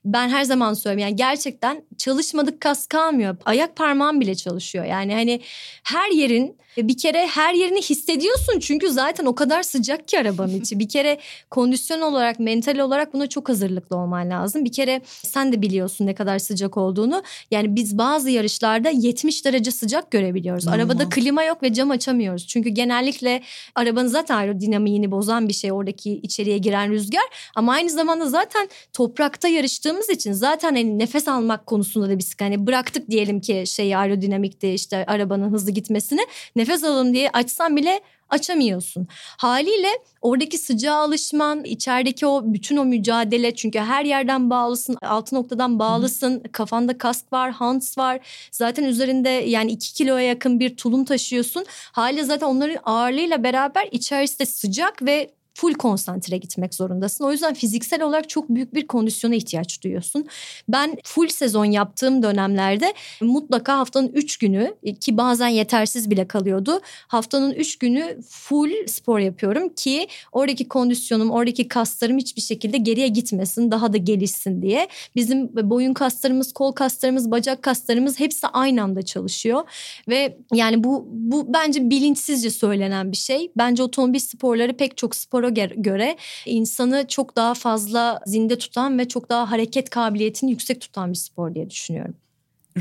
Ben 0.06 0.30
her 0.30 0.44
zaman 0.44 0.74
söylüyorum 0.74 1.08
yani 1.08 1.16
gerçekten 1.16 1.84
çalışmadık 1.98 2.62
kas 2.62 2.88
kalmıyor. 2.88 3.38
Ayak 3.46 3.76
parmağım 3.76 4.22
bile 4.22 4.36
çalışıyor. 4.36 4.86
Yani 4.86 5.14
hani 5.14 5.42
her 5.84 6.12
yerin 6.12 6.58
bir 6.78 6.98
kere 6.98 7.28
her 7.28 7.54
yerini 7.54 7.82
hissediyorsun 7.82 8.60
çünkü 8.60 8.90
zaten 8.90 9.26
o 9.26 9.36
kadar 9.36 9.64
sıcak 9.64 10.08
ki 10.08 10.20
arabanın 10.20 10.56
içi. 10.62 10.80
Bir 10.80 10.90
kere 10.90 11.20
kondisyon 11.50 12.02
olarak, 12.02 12.40
mental 12.40 12.80
olarak 12.80 13.14
buna 13.14 13.28
çok 13.28 13.50
hazırlıklı 13.50 13.98
olman 13.98 14.30
lazım. 14.30 14.66
Bir 14.66 14.72
kere 14.72 15.02
sen 15.06 15.54
de 15.54 15.62
biliyorsun 15.62 16.06
ne 16.06 16.16
kadar 16.16 16.40
sıcak 16.40 16.78
olduğunu. 16.78 17.24
Yani 17.52 17.76
biz 17.76 17.98
bazı 17.98 18.30
yarışlarda 18.30 18.90
70 18.90 19.46
derece 19.46 19.72
sıcak 19.72 20.12
görebiliyoruz. 20.12 20.66
Hmm. 20.66 20.74
Arabada 20.74 21.10
klima 21.10 21.44
yok 21.44 21.64
ve 21.64 21.74
cam 21.74 21.92
açamıyoruz. 21.92 22.48
Çünkü 22.48 22.70
genellikle 22.70 23.42
arabanın 23.76 24.08
zaten 24.08 24.36
aerodinamiğini 24.36 25.12
bozan 25.12 25.48
bir 25.48 25.54
şey 25.54 25.72
oradaki 25.72 26.12
içeriye 26.12 26.58
giren 26.58 26.92
rüzgar. 26.92 27.24
Ama 27.56 27.74
aynı 27.74 27.90
zamanda 27.90 28.30
zaten 28.30 28.70
toprakta 28.94 29.48
yarıştığımız 29.88 30.10
için 30.10 30.34
zaten 30.34 30.76
hani 30.76 31.00
nefes 31.00 31.28
almak 31.28 31.66
konusunda 31.66 32.10
da 32.10 32.18
bir 32.18 32.24
sıkıntı. 32.24 32.44
Hani 32.44 32.68
bıraktık 32.68 33.10
diyelim 33.10 33.42
ki 33.42 33.64
şeyi 33.68 33.98
aerodinamikte 33.98 34.74
işte 34.74 35.06
arabanın 35.08 35.52
hızlı 35.52 35.72
gitmesini. 35.72 36.22
Nefes 36.56 36.84
alalım 36.84 37.14
diye 37.14 37.30
açsan 37.34 37.76
bile 37.76 38.02
açamıyorsun. 38.30 39.08
Haliyle 39.38 39.88
oradaki 40.22 40.58
sıcağa 40.58 40.96
alışman, 40.96 41.64
içerideki 41.64 42.26
o 42.26 42.42
bütün 42.46 42.78
o 42.78 42.86
mücadele 42.86 43.56
çünkü 43.56 43.80
her 43.80 44.06
yerden 44.06 44.50
bağlısın, 44.50 44.98
altı 45.02 45.36
noktadan 45.36 45.80
bağlısın, 45.80 46.42
Hı. 46.46 46.52
kafanda 46.52 46.98
kask 46.98 47.34
var, 47.34 47.52
hans 47.52 47.98
var. 47.98 48.20
Zaten 48.52 48.84
üzerinde 48.84 49.30
yani 49.30 49.72
iki 49.72 49.94
kiloya 49.94 50.26
yakın 50.26 50.60
bir 50.60 50.78
tulum 50.78 51.06
taşıyorsun. 51.06 51.66
Haliyle 51.92 52.24
zaten 52.24 52.48
onların 52.48 52.78
ağırlığıyla 52.84 53.44
beraber 53.44 53.88
içerisi 53.92 54.40
de 54.40 54.46
sıcak 54.46 55.06
ve 55.06 55.37
full 55.58 55.74
konsantre 55.74 56.38
gitmek 56.38 56.74
zorundasın. 56.74 57.26
O 57.26 57.32
yüzden 57.32 57.54
fiziksel 57.54 58.02
olarak 58.02 58.30
çok 58.30 58.50
büyük 58.50 58.74
bir 58.74 58.88
kondisyona 58.88 59.36
ihtiyaç 59.36 59.84
duyuyorsun. 59.84 60.28
Ben 60.70 60.98
full 61.04 61.28
sezon 61.28 61.66
yaptığım 61.66 62.24
dönemlerde 62.24 62.94
mutlaka 63.22 63.78
haftanın 63.78 64.12
3 64.14 64.38
günü 64.38 64.76
ki 65.02 65.18
bazen 65.18 65.48
yetersiz 65.48 66.10
bile 66.10 66.28
kalıyordu. 66.28 66.82
Haftanın 67.08 67.52
3 67.52 67.78
günü 67.78 68.20
full 68.30 68.88
spor 68.88 69.20
yapıyorum 69.20 69.70
ki 69.70 70.08
oradaki 70.32 70.68
kondisyonum, 70.68 71.32
oradaki 71.32 71.68
kaslarım 71.68 72.18
hiçbir 72.18 72.42
şekilde 72.42 72.78
geriye 72.78 73.08
gitmesin, 73.08 73.72
daha 73.72 73.94
da 73.94 73.98
gelişsin 73.98 74.62
diye. 74.62 74.88
Bizim 75.16 75.70
boyun 75.70 75.94
kaslarımız, 75.94 76.54
kol 76.54 76.72
kaslarımız, 76.72 77.32
bacak 77.32 77.62
kaslarımız 77.64 78.20
hepsi 78.20 78.48
aynı 78.48 78.84
anda 78.84 79.02
çalışıyor. 79.02 79.64
Ve 80.10 80.38
yani 80.54 80.84
bu 80.84 81.08
bu 81.10 81.54
bence 81.54 81.90
bilinçsizce 81.90 82.50
söylenen 82.50 83.12
bir 83.12 83.18
şey. 83.18 83.52
Bence 83.58 83.84
otomobil 83.84 84.20
sporları 84.20 84.78
pek 84.78 84.98
çok 84.98 85.16
spora 85.16 85.47
göre 85.50 86.18
insanı 86.46 87.08
çok 87.08 87.36
daha 87.36 87.54
fazla 87.54 88.20
zinde 88.26 88.58
tutan 88.58 89.00
ve 89.00 89.08
çok 89.08 89.30
daha 89.30 89.52
hareket 89.52 89.90
kabiliyetini 89.90 90.52
yüksek 90.52 90.82
tutan 90.82 91.10
bir 91.10 91.18
spor 91.18 91.54
diye 91.56 91.70
düşünüyorum 91.70 92.16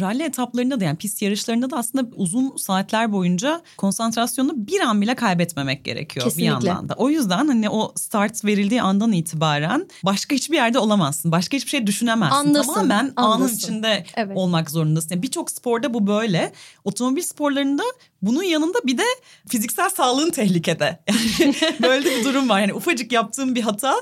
rally 0.00 0.22
etaplarında 0.22 0.80
da 0.80 0.84
yani 0.84 0.96
pist 0.96 1.22
yarışlarında 1.22 1.70
da 1.70 1.76
aslında 1.76 2.08
uzun 2.16 2.56
saatler 2.56 3.12
boyunca 3.12 3.62
konsantrasyonu 3.76 4.66
bir 4.66 4.80
an 4.80 5.00
bile 5.00 5.14
kaybetmemek 5.14 5.84
gerekiyor 5.84 6.24
Kesinlikle. 6.24 6.60
bir 6.60 6.66
yandan 6.66 6.88
da. 6.88 6.94
O 6.94 7.10
yüzden 7.10 7.46
hani 7.46 7.70
o 7.70 7.92
start 7.96 8.44
verildiği 8.44 8.82
andan 8.82 9.12
itibaren 9.12 9.88
başka 10.04 10.34
hiçbir 10.34 10.56
yerde 10.56 10.78
olamazsın. 10.78 11.32
Başka 11.32 11.56
hiçbir 11.56 11.70
şey 11.70 11.86
düşünemezsin. 11.86 12.36
Andasın, 12.36 12.74
Tamamen 12.74 13.12
andasın. 13.16 13.42
anın 13.42 13.54
içinde 13.54 14.04
evet. 14.16 14.36
olmak 14.36 14.70
zorundasın. 14.70 15.08
Yani 15.10 15.22
Birçok 15.22 15.50
sporda 15.50 15.94
bu 15.94 16.06
böyle. 16.06 16.52
Otomobil 16.84 17.22
sporlarında 17.22 17.82
bunun 18.22 18.42
yanında 18.42 18.78
bir 18.84 18.98
de 18.98 19.04
fiziksel 19.48 19.90
sağlığın 19.90 20.30
tehlikede. 20.30 21.00
Yani 21.38 21.54
böyle 21.82 22.04
bir 22.04 22.24
durum 22.24 22.48
var. 22.48 22.60
Yani 22.60 22.74
ufacık 22.74 23.12
yaptığım 23.12 23.54
bir 23.54 23.62
hata 23.62 23.94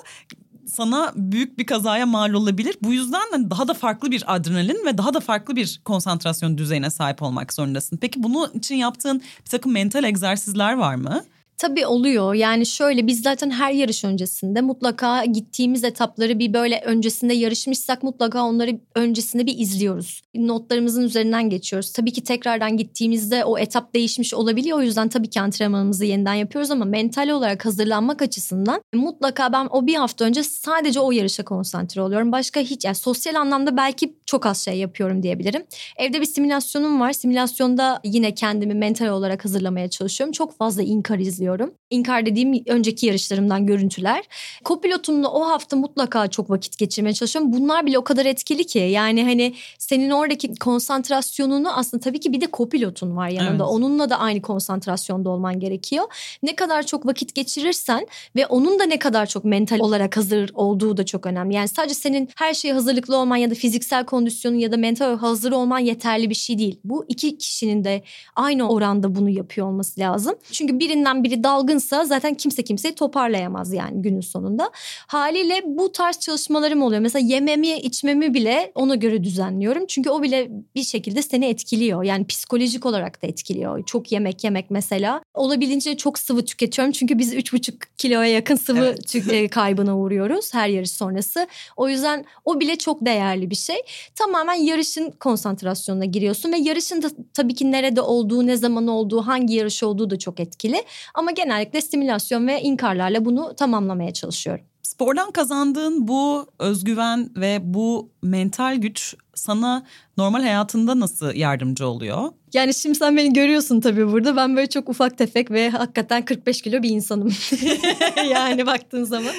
sana 0.67 1.13
büyük 1.17 1.59
bir 1.59 1.67
kazaya 1.67 2.07
mal 2.07 2.33
olabilir. 2.33 2.77
Bu 2.83 2.93
yüzden 2.93 3.51
daha 3.51 3.69
da 3.69 3.75
farklı 3.75 4.11
bir 4.11 4.35
adrenalin 4.35 4.87
ve 4.87 4.99
daha 4.99 5.15
da 5.15 5.21
farklı 5.21 5.57
bir 5.57 5.81
konsantrasyon 5.85 6.59
düzeyine 6.59 6.91
sahip 6.91 7.23
olmak 7.23 7.53
zorundasın. 7.53 7.97
Peki 7.97 8.23
bunun 8.23 8.51
için 8.53 8.75
yaptığın 8.75 9.23
bir 9.45 9.51
takım 9.51 9.73
mental 9.73 10.05
egzersizler 10.05 10.73
var 10.73 10.95
mı? 10.95 11.25
Tabii 11.59 11.87
oluyor. 11.87 12.35
Yani 12.35 12.67
şöyle 12.67 13.07
biz 13.07 13.23
zaten 13.23 13.51
her 13.51 13.73
yarış 13.73 14.05
öncesinde 14.05 14.61
mutlaka 14.61 15.25
gittiğimiz 15.25 15.85
etapları 15.85 16.39
bir 16.39 16.53
böyle 16.53 16.81
öncesinde 16.85 17.35
yarışmışsak 17.35 18.03
mutlaka 18.03 18.45
onları 18.45 18.81
öncesinde 18.95 19.47
bir 19.47 19.59
izliyoruz. 19.59 20.23
Notlarımızın 20.35 21.03
üzerinden 21.03 21.51
geçiyoruz. 21.51 21.93
Tabii 21.93 22.13
ki 22.13 22.25
tekrardan 22.25 22.77
gittiğimizde 22.77 23.45
o 23.45 23.59
etap 23.59 23.95
değişmiş 23.95 24.35
olabiliyor. 24.35 24.79
O 24.79 24.83
yüzden 24.83 25.09
tabii 25.09 25.31
ki 25.31 25.41
antrenmanımızı 25.41 26.05
yeniden 26.05 26.35
yapıyoruz 26.35 26.71
ama 26.71 26.85
mental 26.85 27.29
olarak 27.29 27.67
hazırlanmak 27.67 28.23
açısından 28.23 28.81
mutlaka 28.95 29.53
ben 29.53 29.69
o 29.71 29.87
bir 29.87 29.95
hafta 29.95 30.25
önce 30.25 30.43
sadece 30.43 31.01
o 31.01 31.13
yarışa 31.13 31.45
konsantre 31.45 32.03
oluyorum. 32.03 32.33
Başka 32.33 32.61
hiç 32.61 32.85
yani 32.85 32.95
sosyal 32.95 33.35
anlamda 33.35 33.77
belki 33.77 34.15
çok 34.27 34.47
az 34.47 34.65
şey 34.65 34.79
yapıyorum 34.79 35.23
diyebilirim. 35.23 35.65
Evde 35.97 36.21
bir 36.21 36.27
simülasyonum 36.27 37.01
var. 37.01 37.13
Simülasyonda 37.13 38.01
yine 38.05 38.35
kendimi 38.35 38.75
mental 38.75 39.07
olarak 39.07 39.45
hazırlamaya 39.45 39.91
çalışıyorum. 39.91 40.33
Çok 40.33 40.59
fazla 40.59 40.83
inkar 40.83 41.19
izliyorum. 41.19 41.44
İnkar 41.91 42.27
dediğim 42.27 42.65
önceki 42.67 43.07
yarışlarımdan 43.07 43.67
görüntüler. 43.67 44.25
Kopilotumla 44.65 45.33
o 45.33 45.49
hafta 45.49 45.77
mutlaka 45.77 46.29
çok 46.29 46.51
vakit 46.51 46.79
geçirmeye 46.79 47.13
çalışıyorum. 47.13 47.53
Bunlar 47.53 47.87
bile 47.87 47.99
o 47.99 48.05
kadar 48.05 48.27
etkili 48.27 48.67
ki. 48.67 48.79
Yani 48.79 49.25
hani 49.25 49.55
senin 49.79 50.11
oradaki 50.11 50.55
konsantrasyonunu 50.55 51.79
aslında 51.79 52.01
tabii 52.01 52.21
ki 52.21 52.33
bir 52.33 52.41
de 52.41 52.47
kopilotun 52.47 53.17
var 53.17 53.29
yanında. 53.29 53.65
Evet. 53.65 53.73
Onunla 53.73 54.11
da 54.11 54.19
aynı 54.19 54.43
konsantrasyonda 54.43 55.31
olman 55.31 55.61
gerekiyor. 55.61 56.05
Ne 56.43 56.57
kadar 56.57 56.83
çok 56.83 57.07
vakit 57.07 57.35
geçirirsen 57.35 58.07
ve 58.37 58.47
onun 58.47 58.79
da 58.79 58.85
ne 58.85 58.99
kadar 58.99 59.27
çok 59.27 59.45
mental 59.45 59.79
olarak 59.79 60.17
hazır 60.17 60.51
olduğu 60.55 60.97
da 60.97 61.07
çok 61.07 61.27
önemli. 61.27 61.55
Yani 61.55 61.69
sadece 61.69 61.95
senin 61.95 62.29
her 62.37 62.55
şeye 62.55 62.75
hazırlıklı 62.75 63.17
olman 63.17 63.37
ya 63.37 63.51
da 63.51 63.55
fiziksel 63.55 64.07
kondisyonun 64.07 64.57
ya 64.57 64.73
da 64.73 64.77
mental 64.77 65.19
hazır 65.19 65.53
olman 65.53 65.79
yeterli 65.79 66.31
bir 66.31 66.35
şey 66.35 66.59
değil. 66.59 66.81
Bu 66.85 67.05
iki 67.09 67.39
kişinin 67.39 67.85
de 67.85 68.03
aynı 68.37 68.69
oranda 68.69 69.15
bunu 69.15 69.31
yapıyor 69.31 69.67
olması 69.67 70.01
lazım. 70.01 70.35
Çünkü 70.53 70.79
birinden 70.79 71.25
biri 71.25 71.34
dalgınsa 71.43 72.05
zaten 72.05 72.35
kimse 72.35 72.63
kimseyi 72.63 72.95
toparlayamaz 72.95 73.73
yani 73.73 74.03
günün 74.03 74.21
sonunda. 74.21 74.71
Haliyle 75.07 75.63
bu 75.67 75.93
tarz 75.93 76.19
çalışmalarım 76.19 76.83
oluyor. 76.83 77.01
Mesela 77.01 77.27
yememi 77.27 77.69
içmemi 77.69 78.35
bile 78.35 78.73
ona 78.75 78.95
göre 78.95 79.25
düzenliyorum. 79.25 79.87
Çünkü 79.87 80.11
o 80.11 80.23
bile 80.23 80.51
bir 80.75 80.83
şekilde 80.83 81.23
seni 81.23 81.47
etkiliyor. 81.47 82.03
Yani 82.03 82.27
psikolojik 82.27 82.87
olarak 82.87 83.23
da 83.23 83.27
etkiliyor. 83.27 83.85
Çok 83.85 84.13
yemek 84.13 84.45
yemek 84.45 84.71
mesela. 84.71 85.23
Olabildiğince 85.35 85.97
çok 85.97 86.19
sıvı 86.19 86.45
tüketiyorum. 86.45 86.93
Çünkü 86.93 87.19
biz 87.19 87.35
3,5 87.35 87.75
kiloya 87.99 88.31
yakın 88.31 88.57
sıvı 88.57 88.95
evet. 89.13 89.33
E, 89.33 89.49
kaybına 89.49 89.99
uğruyoruz 89.99 90.55
her 90.55 90.69
yarış 90.69 90.91
sonrası. 90.91 91.47
O 91.77 91.89
yüzden 91.89 92.25
o 92.45 92.61
bile 92.61 92.77
çok 92.77 93.07
değerli 93.07 93.51
bir 93.51 93.55
şey. 93.57 93.77
Tamamen 94.15 94.55
yarışın 94.55 95.11
konsantrasyonuna 95.11 96.05
giriyorsun 96.05 96.53
ve 96.53 96.57
yarışın 96.57 97.03
da 97.03 97.11
tabii 97.35 97.55
ki 97.55 97.73
nerede 97.73 98.01
olduğu, 98.01 98.47
ne 98.47 98.57
zaman 98.57 98.87
olduğu, 98.87 99.23
hangi 99.23 99.55
yarış 99.55 99.83
olduğu 99.83 100.11
da 100.11 100.19
çok 100.19 100.41
etkili. 100.41 100.83
Ama 101.15 101.24
genellikle 101.31 101.81
stimülasyon 101.81 102.47
ve 102.47 102.63
inkarlarla 102.63 103.25
bunu 103.25 103.57
tamamlamaya 103.57 104.13
çalışıyorum. 104.13 104.65
Spordan 104.83 105.31
kazandığın 105.31 106.09
bu 106.09 106.47
özgüven 106.59 107.31
ve 107.37 107.59
bu 107.63 108.11
mental 108.23 108.77
güç 108.77 109.15
sana 109.35 109.87
normal 110.17 110.43
hayatında 110.43 111.01
nasıl 111.01 111.35
yardımcı 111.35 111.87
oluyor? 111.87 112.33
Yani 112.55 112.75
şimdi 112.75 112.99
sen 112.99 113.17
beni 113.17 113.33
görüyorsun 113.33 113.81
tabii 113.81 114.13
burada. 114.13 114.37
Ben 114.37 114.57
böyle 114.57 114.67
çok 114.67 114.89
ufak 114.89 115.19
tefek 115.19 115.51
ve 115.51 115.71
hakikaten 115.71 116.25
45 116.25 116.63
kilo 116.63 116.83
bir 116.83 116.89
insanım. 116.89 117.33
yani 118.31 118.67
baktığın 118.67 119.05
zaman. 119.05 119.35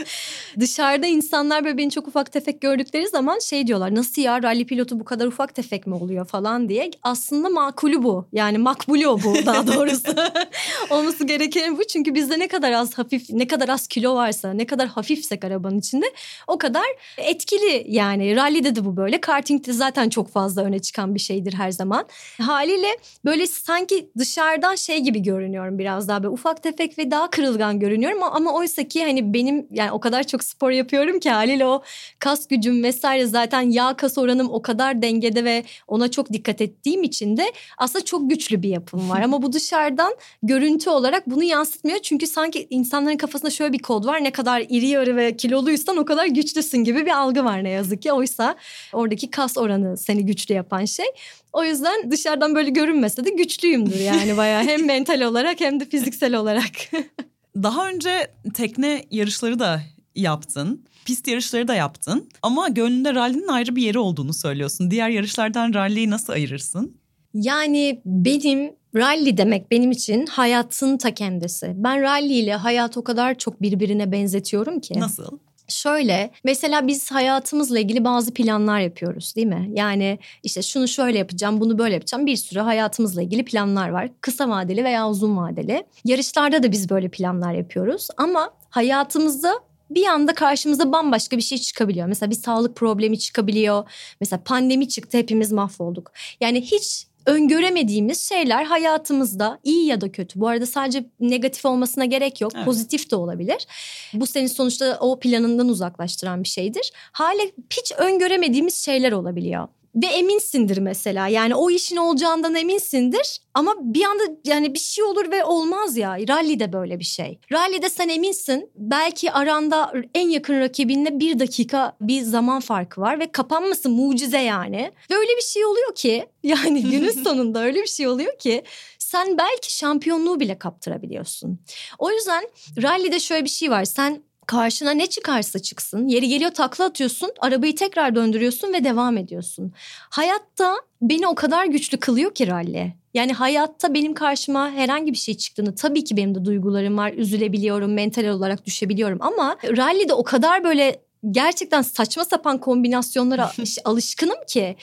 Dışarıda 0.60 1.08
insanlar 1.08 1.66
böyle 1.66 1.78
beni 1.78 1.92
çok 1.92 2.08
ufak 2.08 2.32
tefek 2.32 2.62
gördükleri 2.62 3.08
zaman 3.08 3.40
şey 3.40 3.68
diyorlar. 3.68 3.96
Nasıl 3.96 4.22
ya 4.22 4.44
rally 4.44 4.66
pilotu 4.66 5.00
bu 5.00 5.06
kadar 5.06 5.28
ufak 5.28 5.56
tefek 5.56 5.88
mi 5.88 5.96
oluyor 5.96 6.26
falan 6.26 6.70
diye. 6.70 6.92
Aslında 7.04 7.50
makulü 7.50 8.04
bu. 8.04 8.26
Yani 8.34 8.58
makbulü 8.58 9.06
bu 9.06 9.46
daha 9.46 9.68
doğrusu. 9.68 10.16
Olması 10.90 11.24
gereken 11.24 11.78
bu. 11.78 11.84
Çünkü 11.84 12.16
bizde 12.16 12.40
ne 12.40 12.48
kadar 12.48 12.72
az 12.72 12.98
hafif, 12.98 13.30
ne 13.30 13.48
kadar 13.48 13.70
az 13.70 13.88
kilo 13.88 14.16
varsa, 14.16 14.54
ne 14.54 14.66
kadar 14.66 14.88
hafifsek 14.88 15.44
arabanın 15.44 15.80
içinde 15.80 16.06
o 16.48 16.58
kadar 16.58 16.86
etkili 17.18 17.86
yani. 17.88 18.36
Rally'de 18.36 18.76
de 18.76 18.86
bu 18.86 18.98
böyle. 18.98 19.22
Karting'de 19.22 19.74
zaten 19.86 20.10
çok 20.10 20.30
fazla 20.30 20.64
öne 20.64 20.80
çıkan 20.80 21.16
bir 21.16 21.20
şeydir 21.20 21.54
her 21.54 21.72
zaman. 21.72 22.06
Haliyle 22.42 22.88
böyle 23.26 23.48
sanki 23.48 24.10
dışarıdan 24.18 24.76
şey 24.76 25.00
gibi 25.00 25.22
görünüyorum 25.22 25.80
biraz 25.80 26.08
daha 26.08 26.24
böyle 26.24 26.34
ufak 26.34 26.64
tefek 26.64 26.98
ve 26.98 27.12
daha 27.12 27.30
kırılgan 27.30 27.80
görünüyorum 27.80 28.24
ama 28.24 28.54
oysa 28.54 28.84
ki 28.84 29.04
hani 29.04 29.34
benim 29.34 29.68
yani 29.72 29.92
o 29.92 30.00
kadar 30.00 30.24
çok 30.24 30.44
spor 30.44 30.72
yapıyorum 30.72 31.20
ki 31.20 31.30
haliyle 31.30 31.66
o 31.66 31.84
kas 32.20 32.48
gücüm 32.48 32.84
vesaire 32.84 33.26
zaten 33.26 33.62
yağ 33.62 33.94
kas 33.98 34.18
oranım 34.18 34.50
o 34.52 34.62
kadar 34.62 35.02
dengede 35.02 35.44
ve 35.44 35.64
ona 35.88 36.12
çok 36.12 36.34
dikkat 36.34 36.62
ettiğim 36.62 37.04
için 37.04 37.38
de 37.38 37.46
aslında 37.78 38.06
çok 38.06 38.30
güçlü 38.30 38.62
bir 38.62 38.70
yapım 38.70 39.10
var 39.10 39.22
ama 39.24 39.42
bu 39.42 39.54
dışarıdan 39.54 40.14
görüntü 40.44 40.90
olarak 40.90 41.30
bunu 41.30 41.44
yansıtmıyor 41.44 42.00
çünkü 42.00 42.28
sanki 42.28 42.68
insanların 42.70 43.18
kafasında 43.18 43.52
şöyle 43.52 43.74
bir 43.74 43.80
kod 43.80 44.06
var 44.06 44.24
ne 44.24 44.32
kadar 44.32 44.66
iri 44.70 44.88
yarı 44.88 45.16
ve 45.16 45.38
kiloluysan 45.38 45.98
o 45.98 46.06
kadar 46.06 46.26
güçlüsün 46.26 46.84
gibi 46.84 47.06
bir 47.06 47.18
algı 47.18 47.44
var 47.44 47.64
ne 47.64 47.70
yazık 47.70 48.02
ki 48.02 48.12
oysa 48.12 48.56
oradaki 48.94 49.30
kas 49.30 49.58
oranı 49.58 49.75
seni 49.98 50.26
güçlü 50.26 50.56
yapan 50.56 50.86
şey. 50.86 51.06
O 51.54 51.64
yüzden 51.64 52.12
dışarıdan 52.12 52.56
böyle 52.56 52.70
görünmese 52.70 53.26
de 53.26 53.30
güçlüyümdür 53.30 54.00
yani 54.00 54.38
bayağı 54.38 54.64
hem 54.64 54.86
mental 54.88 55.22
olarak 55.22 55.60
hem 55.60 55.80
de 55.80 55.86
fiziksel 55.86 56.36
olarak. 56.36 56.72
Daha 57.64 57.90
önce 57.90 58.32
tekne 58.54 59.06
yarışları 59.12 59.60
da 59.60 59.82
yaptın. 60.16 60.86
Pist 61.06 61.28
yarışları 61.28 61.68
da 61.68 61.76
yaptın. 61.76 62.30
Ama 62.42 62.70
gönlünde 62.70 63.14
rallinin 63.14 63.48
ayrı 63.48 63.76
bir 63.76 63.82
yeri 63.82 64.00
olduğunu 64.00 64.34
söylüyorsun. 64.34 64.92
Diğer 64.92 65.10
yarışlardan 65.10 65.74
ralliyi 65.74 66.10
nasıl 66.10 66.34
ayırırsın? 66.34 66.98
Yani 67.34 68.02
benim 68.06 68.72
rally 68.96 69.38
demek 69.38 69.72
benim 69.72 69.92
için 69.92 70.26
hayatın 70.26 70.98
ta 70.98 71.14
kendisi. 71.14 71.74
Ben 71.76 72.02
rally 72.02 72.40
ile 72.40 72.56
hayat 72.56 72.98
o 72.98 73.04
kadar 73.04 73.38
çok 73.38 73.62
birbirine 73.62 74.12
benzetiyorum 74.12 74.80
ki. 74.80 75.00
Nasıl? 75.00 75.40
Şöyle 75.68 76.32
mesela 76.44 76.88
biz 76.88 77.12
hayatımızla 77.12 77.80
ilgili 77.80 78.04
bazı 78.04 78.34
planlar 78.34 78.80
yapıyoruz 78.80 79.36
değil 79.36 79.48
mi? 79.48 79.70
Yani 79.74 80.20
işte 80.44 80.62
şunu 80.62 80.88
şöyle 80.88 81.18
yapacağım, 81.18 81.60
bunu 81.60 81.78
böyle 81.78 81.94
yapacağım. 81.94 82.26
Bir 82.26 82.36
sürü 82.36 82.60
hayatımızla 82.60 83.22
ilgili 83.22 83.46
planlar 83.46 83.90
var. 83.90 84.10
Kısa 84.22 84.50
vadeli 84.50 84.84
veya 84.84 85.10
uzun 85.10 85.38
vadeli. 85.38 85.84
Yarışlarda 86.06 86.64
da 86.64 86.72
biz 86.72 86.90
böyle 86.90 87.10
planlar 87.10 87.54
yapıyoruz. 87.54 88.08
Ama 88.18 88.50
hayatımızda 88.70 89.54
bir 89.90 90.06
anda 90.06 90.34
karşımıza 90.34 90.92
bambaşka 90.92 91.38
bir 91.38 91.42
şey 91.42 91.58
çıkabiliyor. 91.58 92.08
Mesela 92.08 92.30
bir 92.30 92.36
sağlık 92.36 92.76
problemi 92.76 93.20
çıkabiliyor. 93.20 93.84
Mesela 94.22 94.44
pandemi 94.44 94.88
çıktı 94.88 95.18
hepimiz 95.18 95.52
mahvolduk. 95.52 96.12
Yani 96.42 96.62
hiç 96.62 97.08
öngöremediğimiz 97.26 98.30
şeyler 98.30 98.64
hayatımızda 98.64 99.60
iyi 99.64 99.86
ya 99.86 100.02
da 100.02 100.12
kötü. 100.12 100.40
Bu 100.40 100.48
arada 100.48 100.66
sadece 100.66 101.06
negatif 101.20 101.66
olmasına 101.66 102.06
gerek 102.06 102.42
yok. 102.42 102.52
Evet. 102.56 102.66
Pozitif 102.66 103.12
de 103.12 103.16
olabilir. 103.16 103.68
Bu 104.14 104.28
senin 104.28 104.48
sonuçta 104.48 104.98
o 105.00 105.20
planından 105.20 105.70
uzaklaştıran 105.70 106.44
bir 106.44 106.50
şeydir. 106.50 106.92
Hale 107.12 107.52
hiç 107.70 107.92
öngöremediğimiz 107.98 108.76
şeyler 108.76 109.12
olabiliyor 109.12 109.68
ve 109.96 110.06
eminsindir 110.06 110.78
mesela. 110.78 111.28
Yani 111.28 111.56
o 111.56 111.70
işin 111.70 111.98
olacağından 111.98 112.56
eminsindir 112.56 113.40
ama 113.54 113.76
bir 113.80 114.04
anda 114.04 114.24
yani 114.46 114.74
bir 114.74 114.80
şey 114.80 115.04
olur 115.04 115.32
ve 115.32 115.44
olmaz 115.44 115.98
ya. 115.98 116.18
Rally 116.28 116.60
de 116.60 116.74
böyle 116.74 117.00
bir 117.00 117.06
şey. 117.06 117.40
Rally'de 117.52 117.90
sen 117.90 118.10
eminsin. 118.10 118.72
Belki 118.76 119.32
aranda 119.32 119.94
en 120.14 120.30
yakın 120.30 120.60
rakibinle 120.60 121.20
bir 121.20 121.40
dakika 121.40 121.98
bir 122.02 122.22
zaman 122.22 122.60
farkı 122.60 123.02
var 123.02 123.20
ve 123.20 123.32
kapanması 123.32 123.90
mucize 123.90 124.40
yani. 124.40 124.92
Ve 125.12 125.16
öyle 125.16 125.32
bir 125.38 125.44
şey 125.44 125.66
oluyor 125.66 125.96
ki 125.96 126.26
yani 126.44 126.84
günün 126.84 127.12
sonunda 127.24 127.64
öyle 127.64 127.82
bir 127.82 127.88
şey 127.88 128.08
oluyor 128.08 128.38
ki 128.40 128.64
sen 129.00 129.38
belki 129.38 129.76
şampiyonluğu 129.76 130.40
bile 130.40 130.60
kaptırabiliyorsun. 130.60 131.60
O 132.00 132.12
yüzden 132.12 132.44
rally'de 132.82 133.20
şöyle 133.20 133.44
bir 133.44 133.50
şey 133.50 133.72
var. 133.72 133.86
Sen 133.86 134.24
karşına 134.48 134.92
ne 134.92 135.08
çıkarsa 135.08 135.60
çıksın 135.60 136.08
yeri 136.08 136.28
geliyor 136.28 136.52
takla 136.52 136.86
atıyorsun 136.86 137.32
arabayı 137.40 137.76
tekrar 137.76 138.16
döndürüyorsun 138.16 138.74
ve 138.74 138.84
devam 138.84 139.18
ediyorsun. 139.18 139.74
Hayatta 140.10 140.76
beni 141.02 141.28
o 141.28 141.36
kadar 141.36 141.66
güçlü 141.66 141.98
kılıyor 141.98 142.34
ki 142.34 142.48
rally. 142.48 142.94
Yani 143.14 143.34
hayatta 143.34 143.94
benim 143.94 144.14
karşıma 144.14 144.72
herhangi 144.72 145.12
bir 145.12 145.18
şey 145.18 145.38
çıktığını 145.38 145.76
tabii 145.76 146.04
ki 146.04 146.18
benim 146.18 146.36
de 146.36 146.46
duygularım 146.46 146.98
var. 146.98 147.14
Üzülebiliyorum, 147.14 147.94
mental 147.94 148.28
olarak 148.28 148.66
düşebiliyorum 148.66 149.18
ama 149.22 149.58
rally'de 149.64 150.14
o 150.14 150.24
kadar 150.24 150.64
böyle 150.64 151.02
gerçekten 151.32 151.82
saçma 151.82 152.26
sapan 152.26 152.58
kombinasyonlara 152.58 153.52
alışkınım 153.86 154.38
ki 154.48 154.76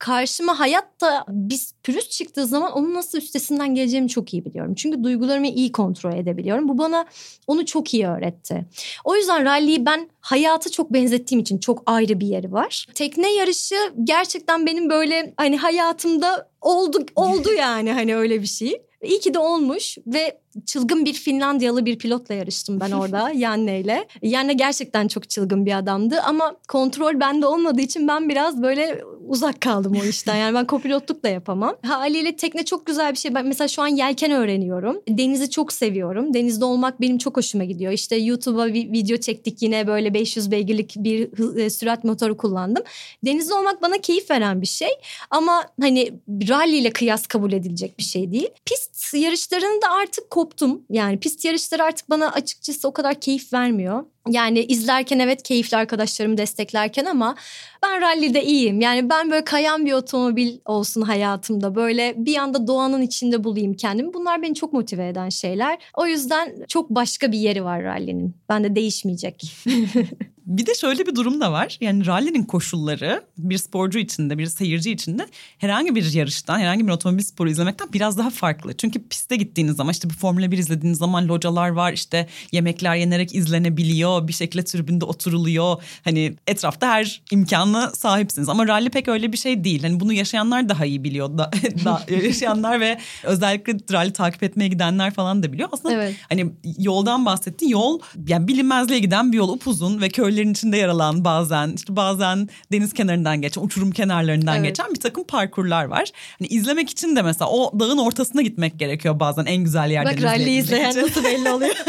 karşıma 0.00 0.58
hayatta 0.58 1.24
biz 1.28 1.74
pürüz 1.82 2.08
çıktığı 2.08 2.46
zaman 2.46 2.72
onun 2.72 2.94
nasıl 2.94 3.18
üstesinden 3.18 3.74
geleceğimi 3.74 4.08
çok 4.08 4.34
iyi 4.34 4.44
biliyorum. 4.44 4.74
Çünkü 4.74 5.04
duygularımı 5.04 5.46
iyi 5.46 5.72
kontrol 5.72 6.12
edebiliyorum. 6.12 6.68
Bu 6.68 6.78
bana 6.78 7.06
onu 7.46 7.66
çok 7.66 7.94
iyi 7.94 8.06
öğretti. 8.06 8.66
O 9.04 9.16
yüzden 9.16 9.44
rally'yi 9.44 9.86
ben 9.86 10.10
hayata 10.20 10.70
çok 10.70 10.92
benzettiğim 10.92 11.40
için 11.40 11.58
çok 11.58 11.82
ayrı 11.86 12.20
bir 12.20 12.26
yeri 12.26 12.52
var. 12.52 12.86
Tekne 12.94 13.34
yarışı 13.34 13.76
gerçekten 14.04 14.66
benim 14.66 14.90
böyle 14.90 15.34
hani 15.36 15.56
hayatımda 15.56 16.50
oldu 16.60 17.06
oldu 17.16 17.52
yani 17.52 17.92
hani 17.92 18.16
öyle 18.16 18.42
bir 18.42 18.46
şey. 18.46 18.82
İyi 19.02 19.20
ki 19.20 19.34
de 19.34 19.38
olmuş 19.38 19.98
ve 20.06 20.40
çılgın 20.66 21.04
bir 21.04 21.12
Finlandiyalı 21.12 21.86
bir 21.86 21.98
pilotla 21.98 22.34
yarıştım 22.34 22.80
ben 22.80 22.90
orada 22.90 23.30
Yanne 23.34 23.80
ile. 23.80 24.08
Yanne 24.22 24.52
gerçekten 24.52 25.08
çok 25.08 25.30
çılgın 25.30 25.66
bir 25.66 25.78
adamdı 25.78 26.20
ama 26.20 26.56
kontrol 26.68 27.20
bende 27.20 27.46
olmadığı 27.46 27.80
için 27.80 28.08
ben 28.08 28.28
biraz 28.28 28.62
böyle 28.62 29.04
uzak 29.28 29.60
kaldım 29.60 29.92
o 30.02 30.04
işten. 30.04 30.36
Yani 30.36 30.54
ben 30.54 30.66
kopilotluk 30.66 31.24
da 31.24 31.28
yapamam. 31.28 31.76
Haliyle 31.86 32.36
tekne 32.36 32.64
çok 32.64 32.86
güzel 32.86 33.12
bir 33.12 33.18
şey. 33.18 33.34
Ben 33.34 33.46
mesela 33.46 33.68
şu 33.68 33.82
an 33.82 33.88
yelken 33.88 34.30
öğreniyorum. 34.30 35.02
Denizi 35.08 35.50
çok 35.50 35.72
seviyorum. 35.72 36.34
Denizde 36.34 36.64
olmak 36.64 37.00
benim 37.00 37.18
çok 37.18 37.36
hoşuma 37.36 37.64
gidiyor. 37.64 37.92
İşte 37.92 38.16
YouTube'a 38.16 38.74
bir 38.74 38.92
video 38.92 39.16
çektik 39.16 39.62
yine 39.62 39.86
böyle 39.86 40.14
500 40.14 40.50
beygirlik 40.50 40.94
bir 40.96 41.56
e, 41.58 41.70
sürat 41.70 42.04
motoru 42.04 42.36
kullandım. 42.36 42.84
Denizde 43.24 43.54
olmak 43.54 43.82
bana 43.82 43.98
keyif 43.98 44.30
veren 44.30 44.62
bir 44.62 44.66
şey. 44.66 44.90
Ama 45.30 45.64
hani 45.80 46.12
rally 46.48 46.78
ile 46.78 46.90
kıyas 46.90 47.26
kabul 47.26 47.52
edilecek 47.52 47.98
bir 47.98 48.04
şey 48.04 48.32
değil. 48.32 48.48
Pist 48.64 49.14
yarışlarında 49.14 49.90
artık 49.90 50.30
koptum. 50.40 50.82
Yani 50.90 51.20
pist 51.20 51.44
yarışları 51.44 51.84
artık 51.84 52.10
bana 52.10 52.32
açıkçası 52.32 52.88
o 52.88 52.92
kadar 52.92 53.20
keyif 53.20 53.52
vermiyor. 53.52 54.04
Yani 54.28 54.60
izlerken 54.60 55.18
evet 55.18 55.42
keyifli 55.42 55.76
arkadaşlarımı 55.76 56.38
desteklerken 56.38 57.04
ama 57.04 57.34
ben 57.82 58.00
rallide 58.00 58.44
iyiyim. 58.44 58.80
Yani 58.80 59.10
ben 59.10 59.30
böyle 59.30 59.44
kayan 59.44 59.86
bir 59.86 59.92
otomobil 59.92 60.58
olsun 60.64 61.02
hayatımda. 61.02 61.74
Böyle 61.74 62.14
bir 62.16 62.36
anda 62.36 62.66
doğanın 62.66 63.02
içinde 63.02 63.44
bulayım 63.44 63.74
kendimi. 63.74 64.14
Bunlar 64.14 64.42
beni 64.42 64.54
çok 64.54 64.72
motive 64.72 65.08
eden 65.08 65.28
şeyler. 65.28 65.78
O 65.96 66.06
yüzden 66.06 66.64
çok 66.68 66.90
başka 66.90 67.32
bir 67.32 67.38
yeri 67.38 67.64
var 67.64 67.82
rallinin. 67.82 68.36
Ben 68.48 68.64
de 68.64 68.76
değişmeyecek. 68.76 69.52
Bir 70.50 70.66
de 70.66 70.74
şöyle 70.74 71.06
bir 71.06 71.14
durum 71.14 71.40
da 71.40 71.52
var. 71.52 71.78
Yani 71.80 72.06
rally'nin 72.06 72.44
koşulları 72.44 73.24
bir 73.38 73.58
sporcu 73.58 73.98
içinde, 73.98 74.38
bir 74.38 74.46
seyirci 74.46 74.90
içinde 74.90 75.26
herhangi 75.58 75.94
bir 75.94 76.12
yarıştan, 76.12 76.58
herhangi 76.58 76.86
bir 76.86 76.92
otomobil 76.92 77.22
sporu 77.22 77.50
izlemekten 77.50 77.92
biraz 77.92 78.18
daha 78.18 78.30
farklı. 78.30 78.76
Çünkü 78.76 79.08
piste 79.08 79.36
gittiğiniz 79.36 79.76
zaman 79.76 79.92
işte 79.92 80.10
bir 80.10 80.14
Formula 80.14 80.50
1 80.50 80.58
izlediğiniz 80.58 80.98
zaman 80.98 81.28
localar 81.28 81.68
var. 81.68 81.92
işte 81.92 82.26
yemekler 82.52 82.96
yenerek 82.96 83.34
izlenebiliyor. 83.34 84.28
Bir 84.28 84.32
şekilde 84.32 84.64
tribünde 84.64 85.04
oturuluyor. 85.04 85.82
Hani 86.04 86.36
etrafta 86.46 86.88
her 86.88 87.22
imkanla 87.30 87.90
sahipsiniz. 87.90 88.48
Ama 88.48 88.68
rally 88.68 88.90
pek 88.90 89.08
öyle 89.08 89.32
bir 89.32 89.38
şey 89.38 89.64
değil. 89.64 89.82
Hani 89.82 90.00
bunu 90.00 90.12
yaşayanlar 90.12 90.68
daha 90.68 90.86
iyi 90.86 91.04
biliyor. 91.04 91.38
Da, 91.38 91.50
da, 91.84 92.02
yaşayanlar 92.08 92.80
ve 92.80 92.98
özellikle 93.24 93.72
rally 93.92 94.12
takip 94.12 94.42
etmeye 94.42 94.68
gidenler 94.68 95.14
falan 95.14 95.42
da 95.42 95.52
biliyor. 95.52 95.68
Aslında 95.72 95.94
evet. 95.94 96.16
hani 96.28 96.52
yoldan 96.78 97.26
bahsettiğin 97.26 97.72
yol 97.72 98.00
yani 98.28 98.48
bilinmezliğe 98.48 98.98
giden 98.98 99.32
bir 99.32 99.36
yol 99.36 99.48
upuzun 99.48 100.00
ve 100.00 100.08
köylerin 100.08 100.39
sahillerin 100.40 100.52
içinde 100.52 100.76
yer 100.76 100.88
alan 100.88 101.24
bazen 101.24 101.72
işte 101.76 101.96
bazen 101.96 102.48
deniz 102.72 102.92
kenarından 102.92 103.40
geçen 103.40 103.62
uçurum 103.62 103.90
kenarlarından 103.90 104.56
evet. 104.56 104.68
geçen 104.68 104.94
bir 104.94 105.00
takım 105.00 105.24
parkurlar 105.24 105.84
var. 105.84 106.10
Hani 106.38 106.48
izlemek 106.48 106.90
için 106.90 107.16
de 107.16 107.22
mesela 107.22 107.50
o 107.50 107.80
dağın 107.80 107.98
ortasına 107.98 108.42
gitmek 108.42 108.78
gerekiyor 108.78 109.20
bazen 109.20 109.44
en 109.44 109.64
güzel 109.64 109.90
yerden 109.90 110.16
Bak 110.16 110.22
rally 110.22 110.58
izleyen 110.58 110.90
için. 110.90 111.02
nasıl 111.02 111.24
belli 111.24 111.50
oluyor. 111.50 111.74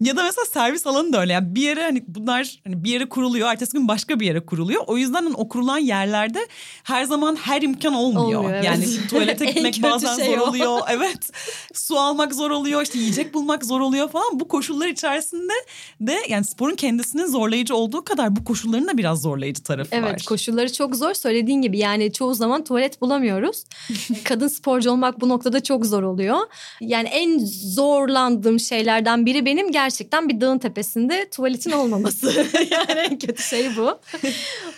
Ya 0.00 0.16
da 0.16 0.22
mesela 0.22 0.44
servis 0.44 0.86
alanı 0.86 1.12
da 1.12 1.20
öyle. 1.20 1.32
Yani 1.32 1.54
bir 1.54 1.62
yere 1.62 1.82
hani 1.82 2.04
bunlar 2.08 2.60
hani 2.64 2.84
bir 2.84 2.90
yere 2.90 3.08
kuruluyor. 3.08 3.48
Ertesi 3.48 3.72
gün 3.72 3.88
başka 3.88 4.20
bir 4.20 4.26
yere 4.26 4.46
kuruluyor. 4.46 4.82
O 4.86 4.96
yüzden 4.96 5.22
hani 5.22 5.34
o 5.34 5.48
kurulan 5.48 5.78
yerlerde 5.78 6.46
her 6.84 7.04
zaman 7.04 7.36
her 7.36 7.62
imkan 7.62 7.94
olmuyor. 7.94 8.38
olmuyor 8.38 8.54
evet. 8.54 8.64
Yani 8.64 8.86
tuvalete 9.10 9.44
gitmek 9.44 9.82
bazen 9.82 10.16
şey 10.16 10.26
zor 10.26 10.38
o. 10.38 10.44
oluyor. 10.44 10.80
Evet. 10.90 11.30
Su 11.74 11.98
almak 11.98 12.34
zor 12.34 12.50
oluyor. 12.50 12.82
İşte 12.82 12.98
yiyecek 12.98 13.34
bulmak 13.34 13.64
zor 13.64 13.80
oluyor 13.80 14.08
falan. 14.08 14.40
Bu 14.40 14.48
koşullar 14.48 14.88
içerisinde 14.88 15.52
de 16.00 16.16
yani 16.28 16.44
sporun 16.44 16.74
kendisinin 16.74 17.26
zorlayıcı 17.26 17.76
olduğu 17.76 18.04
kadar 18.04 18.36
bu 18.36 18.44
koşulların 18.44 18.88
da 18.88 18.98
biraz 18.98 19.22
zorlayıcı 19.22 19.62
tarafı 19.62 19.88
evet, 19.92 20.04
var. 20.04 20.10
Evet 20.10 20.22
koşulları 20.24 20.72
çok 20.72 20.96
zor. 20.96 21.14
Söylediğin 21.14 21.62
gibi 21.62 21.78
yani 21.78 22.12
çoğu 22.12 22.34
zaman 22.34 22.64
tuvalet 22.64 23.00
bulamıyoruz. 23.00 23.64
Kadın 24.24 24.48
sporcu 24.48 24.90
olmak 24.90 25.20
bu 25.20 25.28
noktada 25.28 25.62
çok 25.62 25.86
zor 25.86 26.02
oluyor. 26.02 26.38
Yani 26.80 27.08
en 27.08 27.38
zorlandığım 27.74 28.60
şeylerden 28.60 29.26
biri 29.26 29.46
benim 29.46 29.72
gerçekten 29.72 29.85
gerçekten 29.86 30.28
bir 30.28 30.40
dağın 30.40 30.58
tepesinde 30.58 31.28
tuvaletin 31.30 31.70
olmaması. 31.70 32.26
yani 32.70 33.00
en 33.10 33.18
kötü 33.18 33.42
şey 33.42 33.76
bu. 33.76 33.98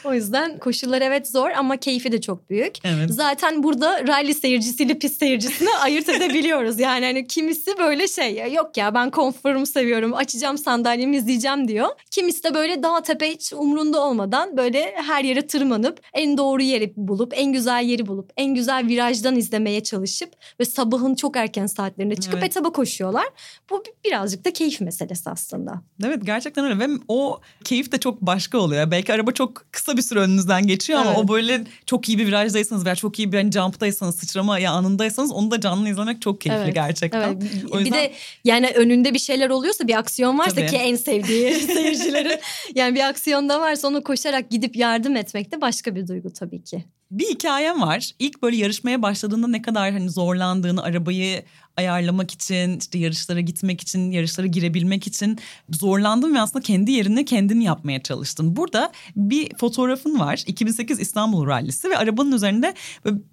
o 0.04 0.14
yüzden 0.14 0.58
koşullar 0.58 1.02
evet 1.02 1.28
zor 1.28 1.50
ama 1.50 1.76
keyfi 1.76 2.12
de 2.12 2.20
çok 2.20 2.50
büyük. 2.50 2.74
Evet. 2.84 3.10
Zaten 3.10 3.62
burada 3.62 4.06
rally 4.06 4.34
seyircisiyle 4.34 4.98
pist 4.98 5.18
seyircisini 5.18 5.68
ayırt 5.80 6.08
edebiliyoruz. 6.08 6.80
Yani 6.80 7.04
hani 7.04 7.26
kimisi 7.26 7.78
böyle 7.78 8.08
şey 8.08 8.52
yok 8.52 8.76
ya 8.76 8.94
ben 8.94 9.10
konforumu 9.10 9.66
seviyorum 9.66 10.14
açacağım 10.14 10.58
sandalyemi 10.58 11.16
izleyeceğim 11.16 11.68
diyor. 11.68 11.88
Kimisi 12.10 12.44
de 12.44 12.54
böyle 12.54 12.82
dağ 12.82 13.02
tepe 13.02 13.30
hiç 13.30 13.52
umrunda 13.52 14.00
olmadan 14.00 14.56
böyle 14.56 14.94
her 14.96 15.24
yere 15.24 15.46
tırmanıp 15.46 16.00
en 16.14 16.38
doğru 16.38 16.62
yeri 16.62 16.92
bulup 16.96 17.32
en 17.36 17.52
güzel 17.52 17.84
yeri 17.84 18.06
bulup 18.06 18.30
en 18.36 18.54
güzel 18.54 18.86
virajdan 18.88 19.36
izlemeye 19.36 19.82
çalışıp 19.82 20.32
ve 20.60 20.64
sabahın 20.64 21.14
çok 21.14 21.36
erken 21.36 21.66
saatlerinde 21.66 22.16
çıkıp 22.16 22.38
evet. 22.38 22.50
etaba 22.50 22.72
koşuyorlar. 22.72 23.26
Bu 23.70 23.82
birazcık 24.04 24.44
da 24.44 24.52
keyif 24.52 24.80
meselesi 24.80 24.97
meselesi 24.98 25.30
aslında. 25.30 25.82
Evet 26.04 26.26
gerçekten 26.26 26.64
öyle 26.64 26.78
ve 26.78 26.88
o 27.08 27.40
keyif 27.64 27.92
de 27.92 27.98
çok 27.98 28.20
başka 28.20 28.58
oluyor. 28.58 28.90
Belki 28.90 29.12
araba 29.12 29.32
çok 29.32 29.72
kısa 29.72 29.96
bir 29.96 30.02
süre 30.02 30.20
önünüzden 30.20 30.66
geçiyor 30.66 30.98
evet. 30.98 31.08
ama 31.08 31.18
o 31.18 31.28
böyle 31.28 31.64
çok 31.86 32.08
iyi 32.08 32.18
bir 32.18 32.26
virajdaysanız 32.26 32.84
veya 32.84 32.94
çok 32.94 33.18
iyi 33.18 33.32
bir 33.32 33.38
hani 33.38 33.52
jump'taysanız 33.52 34.16
sıçrama 34.16 34.54
anındaysanız 34.54 35.32
onu 35.32 35.50
da 35.50 35.60
canlı 35.60 35.88
izlemek 35.88 36.22
çok 36.22 36.40
keyifli 36.40 36.62
evet. 36.64 36.74
gerçekten. 36.74 37.20
Evet. 37.20 37.42
O 37.70 37.80
yüzden... 37.80 37.84
Bir 37.84 37.92
de 37.92 38.12
yani 38.44 38.70
önünde 38.70 39.14
bir 39.14 39.18
şeyler 39.18 39.50
oluyorsa 39.50 39.88
bir 39.88 39.98
aksiyon 39.98 40.38
varsa 40.38 40.54
Tabii. 40.54 40.66
ki 40.66 40.76
en 40.76 40.96
sevdiği 40.96 41.54
seyircilerin 41.54 42.38
yani 42.74 42.94
bir 42.94 43.08
aksiyonda 43.08 43.60
varsa 43.60 43.88
onu 43.88 44.02
koşarak 44.04 44.50
gidip 44.50 44.76
yardım 44.76 45.16
etmek 45.16 45.52
de 45.52 45.60
başka 45.60 45.94
bir 45.94 46.08
duygu 46.08 46.32
tabii 46.32 46.64
ki. 46.64 46.84
Bir 47.10 47.26
hikayem 47.26 47.80
var. 47.80 48.10
İlk 48.18 48.42
böyle 48.42 48.56
yarışmaya 48.56 49.02
başladığında 49.02 49.48
ne 49.48 49.62
kadar 49.62 49.92
hani 49.92 50.10
zorlandığını, 50.10 50.82
arabayı 50.82 51.42
ayarlamak 51.78 52.30
için, 52.30 52.78
işte 52.78 52.98
yarışlara 52.98 53.40
gitmek 53.40 53.80
için, 53.80 54.10
yarışlara 54.10 54.46
girebilmek 54.46 55.06
için 55.06 55.38
zorlandım 55.70 56.34
ve 56.34 56.40
aslında 56.40 56.62
kendi 56.62 56.92
yerine 56.92 57.24
kendini 57.24 57.64
yapmaya 57.64 58.02
çalıştın. 58.02 58.56
Burada 58.56 58.92
bir 59.16 59.56
fotoğrafın 59.56 60.20
var. 60.20 60.44
2008 60.46 61.00
İstanbul 61.00 61.46
Rallisi 61.46 61.90
ve 61.90 61.98
arabanın 61.98 62.32
üzerinde 62.32 62.74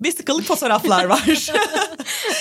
vesikalık 0.03 0.45
fotoğraflar 0.45 1.05
var. 1.05 1.23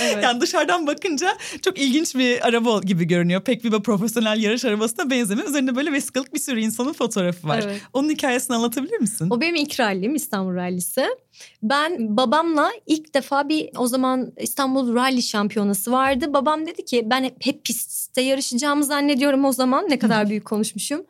evet. 0.03 0.25
Yani 0.25 0.41
dışarıdan 0.41 0.87
bakınca 0.87 1.37
çok 1.63 1.79
ilginç 1.79 2.15
bir 2.15 2.49
araba 2.49 2.81
gibi 2.81 3.05
görünüyor. 3.05 3.41
Pek 3.41 3.65
bir 3.65 3.71
profesyonel 3.71 4.43
yarış 4.43 4.65
arabasına 4.65 5.11
benzemiyor. 5.11 5.49
Üzerinde 5.49 5.77
böyle 5.77 5.93
vesikalık 5.93 6.35
bir 6.35 6.41
sürü 6.41 6.61
insanın 6.61 6.93
fotoğrafı 6.93 7.49
var. 7.49 7.61
Evet. 7.65 7.81
Onun 7.93 8.11
hikayesini 8.11 8.57
anlatabilir 8.57 8.99
misin? 8.99 9.29
O 9.31 9.41
benim 9.41 9.55
ilk 9.55 9.81
rallim 9.81 10.15
İstanbul 10.15 10.55
Rallisi. 10.55 11.07
Ben 11.63 12.17
babamla 12.17 12.71
ilk 12.87 13.15
defa 13.15 13.49
bir 13.49 13.71
o 13.77 13.87
zaman 13.87 14.33
İstanbul 14.37 14.95
Rally 14.95 15.23
şampiyonası 15.23 15.93
vardı. 15.95 16.33
Babam 16.33 16.67
dedi 16.67 16.85
ki 16.85 17.03
ben 17.07 17.25
hep, 17.25 17.47
hep 17.47 17.65
pistte 17.65 18.21
yarışacağımı 18.21 18.85
zannediyorum 18.85 19.45
o 19.45 19.53
zaman. 19.53 19.91
Ne 19.91 19.99
kadar 19.99 20.31
büyük 20.31 20.45
konuşmuşum 20.45 21.07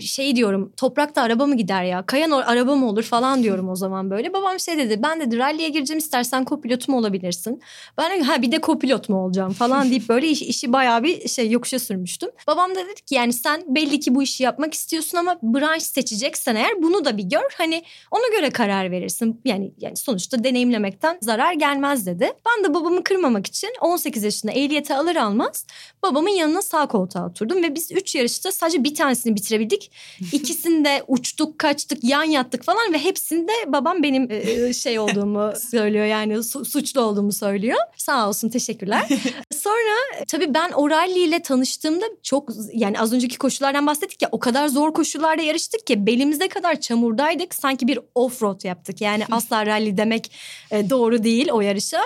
şey 0.00 0.36
diyorum 0.36 0.72
toprakta 0.76 1.22
araba 1.22 1.46
mı 1.46 1.56
gider 1.56 1.84
ya 1.84 2.06
kayan 2.06 2.30
araba 2.30 2.76
mı 2.76 2.88
olur 2.88 3.02
falan 3.02 3.42
diyorum 3.42 3.68
o 3.68 3.76
zaman 3.76 4.10
böyle. 4.10 4.32
Babam 4.32 4.60
şey 4.60 4.78
dedi 4.78 5.02
ben 5.02 5.20
dedi 5.20 5.38
rally'e 5.38 5.68
gireceğim 5.68 5.98
istersen 5.98 6.44
kopilotum 6.44 6.94
olabilirsin. 6.94 7.62
Ben 7.98 8.20
ha 8.20 8.42
bir 8.42 8.52
de 8.52 8.60
kopilot 8.60 9.08
mu 9.08 9.24
olacağım 9.24 9.52
falan 9.52 9.90
deyip 9.90 10.08
böyle 10.08 10.28
iş, 10.28 10.42
işi 10.42 10.72
bayağı 10.72 11.02
bir 11.02 11.28
şey 11.28 11.50
yokuşa 11.50 11.78
sürmüştüm. 11.78 12.30
Babam 12.46 12.70
da 12.70 12.74
dedi 12.74 12.94
ki 12.94 13.14
yani 13.14 13.32
sen 13.32 13.64
belli 13.68 14.00
ki 14.00 14.14
bu 14.14 14.22
işi 14.22 14.42
yapmak 14.42 14.74
istiyorsun 14.74 15.18
ama 15.18 15.38
branş 15.42 15.82
seçeceksen 15.82 16.54
eğer 16.54 16.82
bunu 16.82 17.04
da 17.04 17.16
bir 17.16 17.24
gör. 17.24 17.54
Hani 17.58 17.82
ona 18.10 18.38
göre 18.38 18.50
karar 18.50 18.90
verirsin. 18.90 19.40
Yani 19.44 19.72
yani 19.80 19.96
sonuçta 19.96 20.44
deneyimlemekten 20.44 21.18
zarar 21.20 21.52
gelmez 21.52 22.06
dedi. 22.06 22.32
Ben 22.46 22.64
de 22.64 22.74
babamı 22.74 23.04
kırmamak 23.04 23.46
için 23.46 23.70
18 23.80 24.24
yaşında 24.24 24.52
ehliyeti 24.52 24.94
alır 24.94 25.16
almaz 25.16 25.66
babamın 26.02 26.28
yanına 26.28 26.62
sağ 26.62 26.86
koltuğa 26.86 27.26
oturdum 27.26 27.62
ve 27.62 27.74
biz 27.74 27.92
3 27.92 28.14
yarışta 28.14 28.52
sadece 28.52 28.84
bir 28.84 28.94
tanesini 28.94 29.36
bitirebildik 29.36 29.83
İkisinde 30.32 31.02
uçtuk, 31.08 31.58
kaçtık, 31.58 32.04
yan 32.04 32.24
yattık 32.24 32.64
falan 32.64 32.92
ve 32.92 32.98
hepsinde 32.98 33.52
babam 33.66 34.02
benim 34.02 34.30
e, 34.30 34.36
e, 34.36 34.72
şey 34.72 34.98
olduğumu 34.98 35.52
söylüyor. 35.70 36.04
Yani 36.06 36.42
su- 36.44 36.64
suçlu 36.64 37.00
olduğumu 37.00 37.32
söylüyor. 37.32 37.78
Sağ 37.96 38.28
olsun 38.28 38.48
teşekkürler. 38.48 39.08
Sonra 39.54 40.24
tabii 40.28 40.54
ben 40.54 40.72
O'Reilly 40.72 41.24
ile 41.24 41.42
tanıştığımda 41.42 42.04
çok 42.22 42.48
yani 42.72 43.00
az 43.00 43.12
önceki 43.12 43.38
koşulardan 43.38 43.86
bahsettik 43.86 44.22
ya 44.22 44.28
o 44.32 44.38
kadar 44.38 44.68
zor 44.68 44.94
koşullarda 44.94 45.42
yarıştık 45.42 45.86
ki 45.86 46.06
belimize 46.06 46.48
kadar 46.48 46.80
çamurdaydık. 46.80 47.54
Sanki 47.54 47.88
bir 47.88 47.98
off-road 48.14 48.66
yaptık. 48.66 49.00
Yani 49.00 49.24
asla 49.30 49.66
rally 49.66 49.96
demek 49.96 50.32
e, 50.70 50.90
doğru 50.90 51.24
değil 51.24 51.48
o 51.52 51.60
yarışa. 51.60 52.00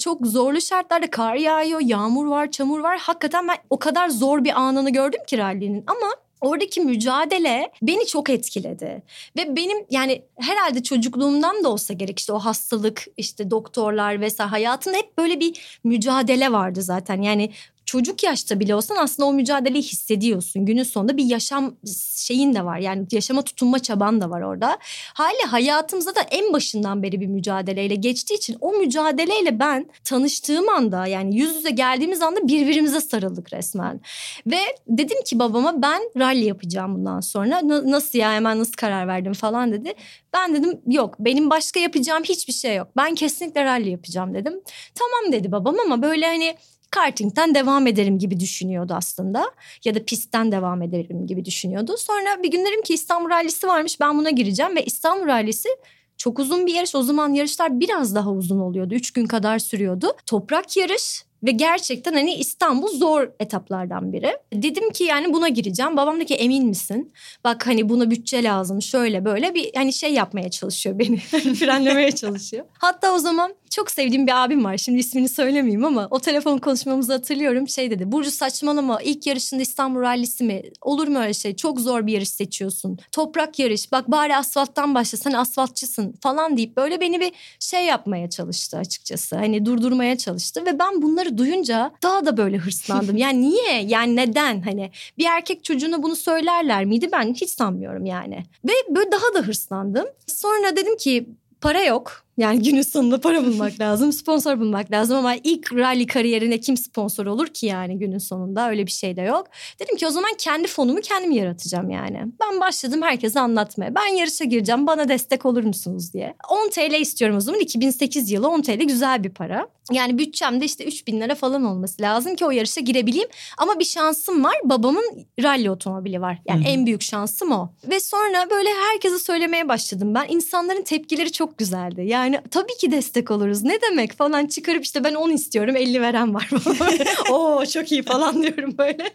Çok 0.00 0.26
zorlu 0.26 0.60
şartlarda 0.60 1.10
kar 1.10 1.34
yağıyor, 1.34 1.80
yağmur 1.80 2.26
var, 2.26 2.50
çamur 2.50 2.80
var. 2.80 2.98
Hakikaten 2.98 3.48
ben 3.48 3.56
o 3.70 3.78
kadar 3.78 4.08
zor 4.08 4.44
bir 4.44 4.60
anını 4.60 4.90
gördüm 4.90 5.20
ki 5.26 5.38
rally'nin 5.38 5.84
ama 5.86 6.10
Oradaki 6.40 6.80
mücadele 6.80 7.70
beni 7.82 8.06
çok 8.06 8.30
etkiledi. 8.30 9.02
Ve 9.38 9.56
benim 9.56 9.86
yani 9.90 10.22
herhalde 10.36 10.82
çocukluğumdan 10.82 11.64
da 11.64 11.68
olsa 11.68 11.94
gerek 11.94 12.18
işte 12.18 12.32
o 12.32 12.38
hastalık 12.38 13.04
işte 13.16 13.50
doktorlar 13.50 14.20
vesaire 14.20 14.50
hayatında 14.50 14.96
hep 14.96 15.18
böyle 15.18 15.40
bir 15.40 15.80
mücadele 15.84 16.52
vardı 16.52 16.82
zaten. 16.82 17.22
Yani 17.22 17.50
çocuk 17.94 18.22
yaşta 18.22 18.60
bile 18.60 18.74
olsan 18.74 18.96
aslında 18.96 19.28
o 19.28 19.32
mücadeleyi 19.32 19.82
hissediyorsun. 19.82 20.66
Günün 20.66 20.82
sonunda 20.82 21.16
bir 21.16 21.24
yaşam 21.24 21.74
şeyin 22.16 22.54
de 22.54 22.64
var. 22.64 22.78
Yani 22.78 23.06
yaşama 23.12 23.42
tutunma 23.42 23.78
çaban 23.78 24.20
da 24.20 24.30
var 24.30 24.40
orada. 24.40 24.78
Hali 25.14 25.42
hayatımızda 25.50 26.14
da 26.14 26.20
en 26.20 26.52
başından 26.52 27.02
beri 27.02 27.20
bir 27.20 27.26
mücadeleyle 27.26 27.94
geçtiği 27.94 28.34
için 28.34 28.56
o 28.60 28.72
mücadeleyle 28.72 29.58
ben 29.58 29.86
tanıştığım 30.04 30.68
anda 30.68 31.06
yani 31.06 31.36
yüz 31.36 31.56
yüze 31.56 31.70
geldiğimiz 31.70 32.22
anda 32.22 32.48
birbirimize 32.48 33.00
sarıldık 33.00 33.52
resmen. 33.52 34.00
Ve 34.46 34.60
dedim 34.88 35.22
ki 35.24 35.38
babama 35.38 35.82
ben 35.82 36.02
rally 36.18 36.44
yapacağım 36.44 36.94
bundan 36.94 37.20
sonra. 37.20 37.60
Nasıl 37.90 38.18
ya 38.18 38.32
hemen 38.32 38.58
nasıl 38.58 38.72
karar 38.72 39.08
verdim 39.08 39.32
falan 39.32 39.72
dedi. 39.72 39.94
Ben 40.32 40.54
dedim 40.54 40.80
yok 40.86 41.14
benim 41.18 41.50
başka 41.50 41.80
yapacağım 41.80 42.22
hiçbir 42.22 42.52
şey 42.52 42.76
yok. 42.76 42.88
Ben 42.96 43.14
kesinlikle 43.14 43.64
rally 43.64 43.90
yapacağım 43.90 44.34
dedim. 44.34 44.60
Tamam 44.94 45.32
dedi 45.32 45.52
babam 45.52 45.76
ama 45.86 46.02
böyle 46.02 46.26
hani 46.26 46.54
kartingden 46.94 47.54
devam 47.54 47.86
ederim 47.86 48.18
gibi 48.18 48.40
düşünüyordu 48.40 48.94
aslında. 48.96 49.50
Ya 49.84 49.94
da 49.94 50.04
pistten 50.04 50.52
devam 50.52 50.82
ederim 50.82 51.26
gibi 51.26 51.44
düşünüyordu. 51.44 51.94
Sonra 51.98 52.42
bir 52.42 52.50
gün 52.50 52.66
dedim 52.66 52.82
ki 52.82 52.94
İstanbul 52.94 53.30
Rallisi 53.30 53.66
varmış 53.66 54.00
ben 54.00 54.18
buna 54.18 54.30
gireceğim. 54.30 54.76
Ve 54.76 54.84
İstanbul 54.84 55.26
Rallisi 55.26 55.68
çok 56.16 56.38
uzun 56.38 56.66
bir 56.66 56.74
yarış. 56.74 56.94
O 56.94 57.02
zaman 57.02 57.32
yarışlar 57.32 57.80
biraz 57.80 58.14
daha 58.14 58.30
uzun 58.30 58.58
oluyordu. 58.58 58.94
Üç 58.94 59.10
gün 59.10 59.26
kadar 59.26 59.58
sürüyordu. 59.58 60.12
Toprak 60.26 60.76
yarış 60.76 61.24
ve 61.44 61.50
gerçekten 61.50 62.12
hani 62.12 62.34
İstanbul 62.34 62.88
zor 62.88 63.28
etaplardan 63.40 64.12
biri. 64.12 64.36
Dedim 64.52 64.90
ki 64.90 65.04
yani 65.04 65.32
buna 65.32 65.48
gireceğim. 65.48 65.96
Babam 65.96 66.16
dedi 66.16 66.26
ki 66.26 66.34
emin 66.34 66.66
misin? 66.66 67.12
Bak 67.44 67.66
hani 67.66 67.88
buna 67.88 68.10
bütçe 68.10 68.42
lazım 68.42 68.82
şöyle 68.82 69.24
böyle 69.24 69.54
bir 69.54 69.70
hani 69.74 69.92
şey 69.92 70.12
yapmaya 70.12 70.50
çalışıyor 70.50 70.98
beni. 70.98 71.18
frenlemeye 71.54 72.12
çalışıyor. 72.12 72.64
Hatta 72.78 73.14
o 73.14 73.18
zaman 73.18 73.54
çok 73.74 73.90
sevdiğim 73.90 74.26
bir 74.26 74.44
abim 74.44 74.64
var. 74.64 74.76
Şimdi 74.76 74.98
ismini 74.98 75.28
söylemeyeyim 75.28 75.84
ama 75.84 76.08
o 76.10 76.20
telefon 76.20 76.58
konuşmamızı 76.58 77.12
hatırlıyorum. 77.12 77.68
Şey 77.68 77.90
dedi 77.90 78.12
Burcu 78.12 78.30
saçmalama 78.30 79.02
ilk 79.02 79.26
yarışında 79.26 79.62
İstanbul 79.62 80.00
Rallisi 80.00 80.44
mi? 80.44 80.62
Olur 80.82 81.08
mu 81.08 81.18
öyle 81.18 81.34
şey? 81.34 81.56
Çok 81.56 81.80
zor 81.80 82.06
bir 82.06 82.12
yarış 82.12 82.28
seçiyorsun. 82.28 82.98
Toprak 83.12 83.58
yarış 83.58 83.92
bak 83.92 84.10
bari 84.10 84.36
asfalttan 84.36 84.94
başla 84.94 85.18
sen 85.18 85.32
asfaltçısın 85.32 86.14
falan 86.22 86.56
deyip 86.56 86.76
böyle 86.76 87.00
beni 87.00 87.20
bir 87.20 87.32
şey 87.60 87.84
yapmaya 87.84 88.30
çalıştı 88.30 88.78
açıkçası. 88.78 89.36
Hani 89.36 89.66
durdurmaya 89.66 90.18
çalıştı 90.18 90.62
ve 90.66 90.78
ben 90.78 91.02
bunları 91.02 91.38
duyunca 91.38 91.92
daha 92.02 92.26
da 92.26 92.36
böyle 92.36 92.56
hırslandım. 92.56 93.16
Yani 93.24 93.50
niye? 93.50 93.82
Yani 93.82 94.16
neden? 94.16 94.62
Hani 94.62 94.90
bir 95.18 95.24
erkek 95.24 95.64
çocuğuna 95.64 96.02
bunu 96.02 96.16
söylerler 96.16 96.84
miydi? 96.84 97.08
Ben 97.12 97.34
hiç 97.34 97.50
sanmıyorum 97.50 98.06
yani. 98.06 98.44
Ve 98.64 98.72
böyle 98.90 99.12
daha 99.12 99.34
da 99.34 99.46
hırslandım. 99.46 100.06
Sonra 100.26 100.76
dedim 100.76 100.96
ki 100.96 101.28
para 101.60 101.82
yok. 101.82 102.23
Yani 102.38 102.62
günün 102.62 102.82
sonunda 102.82 103.20
para 103.20 103.44
bulmak 103.46 103.80
lazım, 103.80 104.12
sponsor 104.12 104.60
bulmak 104.60 104.90
lazım 104.90 105.16
ama 105.16 105.34
ilk 105.44 105.72
rally 105.72 106.06
kariyerine 106.06 106.60
kim 106.60 106.76
sponsor 106.76 107.26
olur 107.26 107.46
ki 107.46 107.66
yani 107.66 107.98
günün 107.98 108.18
sonunda 108.18 108.70
öyle 108.70 108.86
bir 108.86 108.92
şey 108.92 109.16
de 109.16 109.22
yok. 109.22 109.46
Dedim 109.80 109.96
ki 109.96 110.06
o 110.06 110.10
zaman 110.10 110.30
kendi 110.38 110.68
fonumu 110.68 111.00
kendim 111.00 111.30
yaratacağım 111.30 111.90
yani. 111.90 112.20
Ben 112.40 112.60
başladım 112.60 113.02
herkese 113.02 113.40
anlatmaya. 113.40 113.94
Ben 113.94 114.06
yarışa 114.06 114.44
gireceğim 114.44 114.86
bana 114.86 115.08
destek 115.08 115.46
olur 115.46 115.64
musunuz 115.64 116.12
diye. 116.14 116.34
10 116.50 116.68
TL 116.68 117.00
istiyorum 117.00 117.36
o 117.36 117.40
zaman 117.40 117.60
2008 117.60 118.30
yılı 118.30 118.48
10 118.48 118.62
TL 118.62 118.82
güzel 118.82 119.24
bir 119.24 119.30
para. 119.30 119.68
Yani 119.92 120.18
bütçemde 120.18 120.64
işte 120.64 120.84
3000 120.84 121.20
lira 121.20 121.34
falan 121.34 121.64
olması 121.64 122.02
lazım 122.02 122.36
ki 122.36 122.44
o 122.44 122.50
yarışa 122.50 122.80
girebileyim. 122.80 123.28
Ama 123.58 123.78
bir 123.78 123.84
şansım 123.84 124.44
var 124.44 124.54
babamın 124.64 125.26
rally 125.42 125.70
otomobili 125.70 126.20
var. 126.20 126.38
Yani 126.48 126.64
Hı-hı. 126.64 126.72
en 126.72 126.86
büyük 126.86 127.02
şansım 127.02 127.52
o. 127.52 127.70
Ve 127.90 128.00
sonra 128.00 128.50
böyle 128.50 128.68
herkese 128.68 129.18
söylemeye 129.18 129.68
başladım 129.68 130.14
ben. 130.14 130.26
İnsanların 130.28 130.82
tepkileri 130.82 131.32
çok 131.32 131.58
güzeldi. 131.58 132.02
Yani 132.06 132.23
yani 132.24 132.40
tabii 132.50 132.76
ki 132.76 132.92
destek 132.92 133.30
oluruz. 133.30 133.62
Ne 133.62 133.80
demek 133.80 134.12
falan 134.12 134.46
çıkarıp 134.46 134.84
işte 134.84 135.04
ben 135.04 135.14
10 135.14 135.30
istiyorum 135.30 135.76
50 135.76 136.00
veren 136.00 136.34
var. 136.34 136.50
Oo 137.30 137.66
çok 137.66 137.92
iyi 137.92 138.02
falan 138.02 138.42
diyorum 138.42 138.74
böyle. 138.78 139.10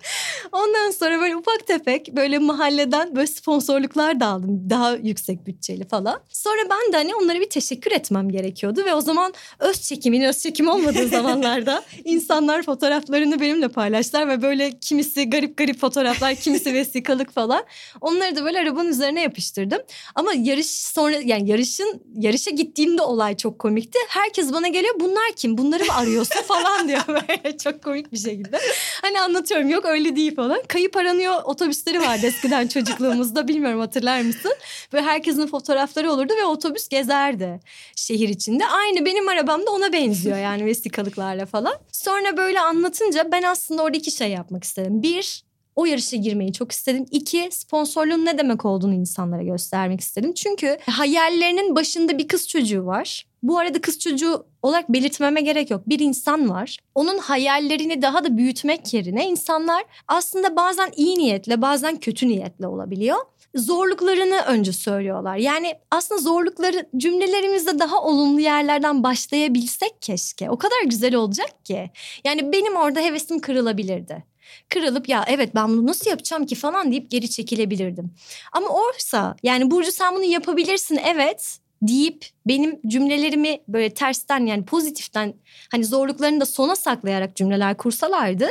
Ondan 0.51 0.91
sonra 0.91 1.21
böyle 1.21 1.35
ufak 1.35 1.67
tefek 1.67 2.15
böyle 2.15 2.37
mahalleden 2.37 3.15
böyle 3.15 3.27
sponsorluklar 3.27 4.19
da 4.19 4.25
aldım. 4.25 4.69
Daha 4.69 4.95
yüksek 4.95 5.47
bütçeli 5.47 5.87
falan. 5.87 6.19
Sonra 6.29 6.59
ben 6.69 6.93
de 6.93 6.97
hani 6.97 7.15
onlara 7.15 7.39
bir 7.39 7.49
teşekkür 7.49 7.91
etmem 7.91 8.29
gerekiyordu. 8.29 8.85
Ve 8.85 8.93
o 8.93 9.01
zaman 9.01 9.33
öz 9.59 9.81
çekimin 9.81 10.21
öz 10.21 10.39
çekim 10.39 10.67
olmadığı 10.67 11.07
zamanlarda 11.17 11.83
insanlar 12.05 12.63
fotoğraflarını 12.63 13.41
benimle 13.41 13.67
paylaştılar. 13.67 14.27
Ve 14.27 14.41
böyle 14.41 14.79
kimisi 14.79 15.29
garip 15.29 15.57
garip 15.57 15.79
fotoğraflar 15.79 16.35
kimisi 16.35 16.73
vesikalık 16.73 17.31
falan. 17.31 17.63
Onları 18.01 18.35
da 18.35 18.45
böyle 18.45 18.59
arabanın 18.59 18.89
üzerine 18.89 19.21
yapıştırdım. 19.21 19.79
Ama 20.15 20.33
yarış 20.33 20.69
sonra 20.69 21.15
yani 21.25 21.49
yarışın 21.49 22.01
yarışa 22.15 22.51
gittiğimde 22.51 22.98
de 22.99 23.03
olay 23.03 23.37
çok 23.37 23.59
komikti. 23.59 23.99
Herkes 24.07 24.53
bana 24.53 24.67
geliyor 24.67 24.95
bunlar 24.99 25.31
kim 25.35 25.57
bunları 25.57 25.85
mı 25.85 25.93
arıyorsun 25.93 26.41
falan 26.41 26.87
diyor 26.87 27.01
böyle 27.07 27.57
çok 27.57 27.83
komik 27.83 28.11
bir 28.11 28.17
şekilde. 28.17 28.59
Hani 29.01 29.21
anlatıyorum 29.21 29.69
yok 29.69 29.85
öyle 29.85 30.15
değil 30.15 30.35
falan. 30.35 30.61
Kayıp 30.67 30.97
aranıyor 30.97 31.43
otobüsleri 31.43 32.01
vardı 32.01 32.25
eskiden 32.25 32.67
çocukluğumuzda 32.67 33.47
bilmiyorum 33.47 33.79
hatırlar 33.79 34.21
mısın? 34.21 34.51
Ve 34.93 35.01
herkesin 35.01 35.47
fotoğrafları 35.47 36.11
olurdu 36.11 36.33
ve 36.41 36.45
otobüs 36.45 36.87
gezerdi 36.87 37.59
şehir 37.95 38.29
içinde. 38.29 38.67
Aynı 38.67 39.05
benim 39.05 39.27
arabam 39.27 39.65
da 39.65 39.71
ona 39.71 39.93
benziyor 39.93 40.37
yani 40.37 40.65
vesikalıklarla 40.65 41.45
falan. 41.45 41.75
Sonra 41.91 42.37
böyle 42.37 42.59
anlatınca 42.59 43.31
ben 43.31 43.43
aslında 43.43 43.83
orada 43.83 43.97
iki 43.97 44.11
şey 44.11 44.29
yapmak 44.29 44.63
istedim. 44.63 45.03
Bir 45.03 45.48
o 45.79 45.85
yarışa 45.85 46.17
girmeyi 46.17 46.53
çok 46.53 46.71
istedim. 46.71 47.05
İki, 47.11 47.49
sponsorluğun 47.51 48.25
ne 48.25 48.37
demek 48.37 48.65
olduğunu 48.65 48.93
insanlara 48.93 49.43
göstermek 49.43 50.01
istedim. 50.01 50.33
Çünkü 50.33 50.77
hayallerinin 50.85 51.75
başında 51.75 52.17
bir 52.17 52.27
kız 52.27 52.47
çocuğu 52.47 52.85
var. 52.85 53.25
Bu 53.43 53.59
arada 53.59 53.81
kız 53.81 53.99
çocuğu 53.99 54.45
olarak 54.61 54.89
belirtmeme 54.89 55.41
gerek 55.41 55.71
yok. 55.71 55.89
Bir 55.89 55.99
insan 55.99 56.49
var. 56.49 56.77
Onun 56.95 57.17
hayallerini 57.17 58.01
daha 58.01 58.23
da 58.23 58.37
büyütmek 58.37 58.93
yerine 58.93 59.27
insanlar 59.27 59.83
aslında 60.07 60.55
bazen 60.55 60.91
iyi 60.95 61.17
niyetle 61.17 61.61
bazen 61.61 61.97
kötü 61.97 62.27
niyetle 62.27 62.67
olabiliyor 62.67 63.17
zorluklarını 63.55 64.41
önce 64.47 64.71
söylüyorlar. 64.71 65.37
Yani 65.37 65.73
aslında 65.91 66.21
zorlukları 66.21 66.89
cümlelerimizde 66.97 67.79
daha 67.79 68.03
olumlu 68.03 68.39
yerlerden 68.39 69.03
başlayabilsek 69.03 70.01
keşke. 70.01 70.49
O 70.49 70.57
kadar 70.57 70.83
güzel 70.85 71.15
olacak 71.15 71.65
ki. 71.65 71.89
Yani 72.25 72.51
benim 72.51 72.75
orada 72.75 72.99
hevesim 72.99 73.39
kırılabilirdi 73.39 74.28
kırılıp 74.69 75.09
ya 75.09 75.25
evet 75.27 75.55
ben 75.55 75.69
bunu 75.69 75.87
nasıl 75.87 76.09
yapacağım 76.09 76.45
ki 76.45 76.55
falan 76.55 76.91
deyip 76.91 77.11
geri 77.11 77.29
çekilebilirdim. 77.29 78.11
Ama 78.51 78.67
oysa 78.69 79.35
yani 79.43 79.71
Burcu 79.71 79.91
sen 79.91 80.15
bunu 80.15 80.23
yapabilirsin 80.23 80.99
evet 81.05 81.59
deyip 81.81 82.25
benim 82.47 82.79
cümlelerimi 82.87 83.59
böyle 83.67 83.93
tersten 83.93 84.45
yani 84.45 84.65
pozitiften 84.65 85.33
hani 85.71 85.85
zorluklarını 85.85 86.41
da 86.41 86.45
sona 86.45 86.75
saklayarak 86.75 87.35
cümleler 87.35 87.77
kursalardı 87.77 88.49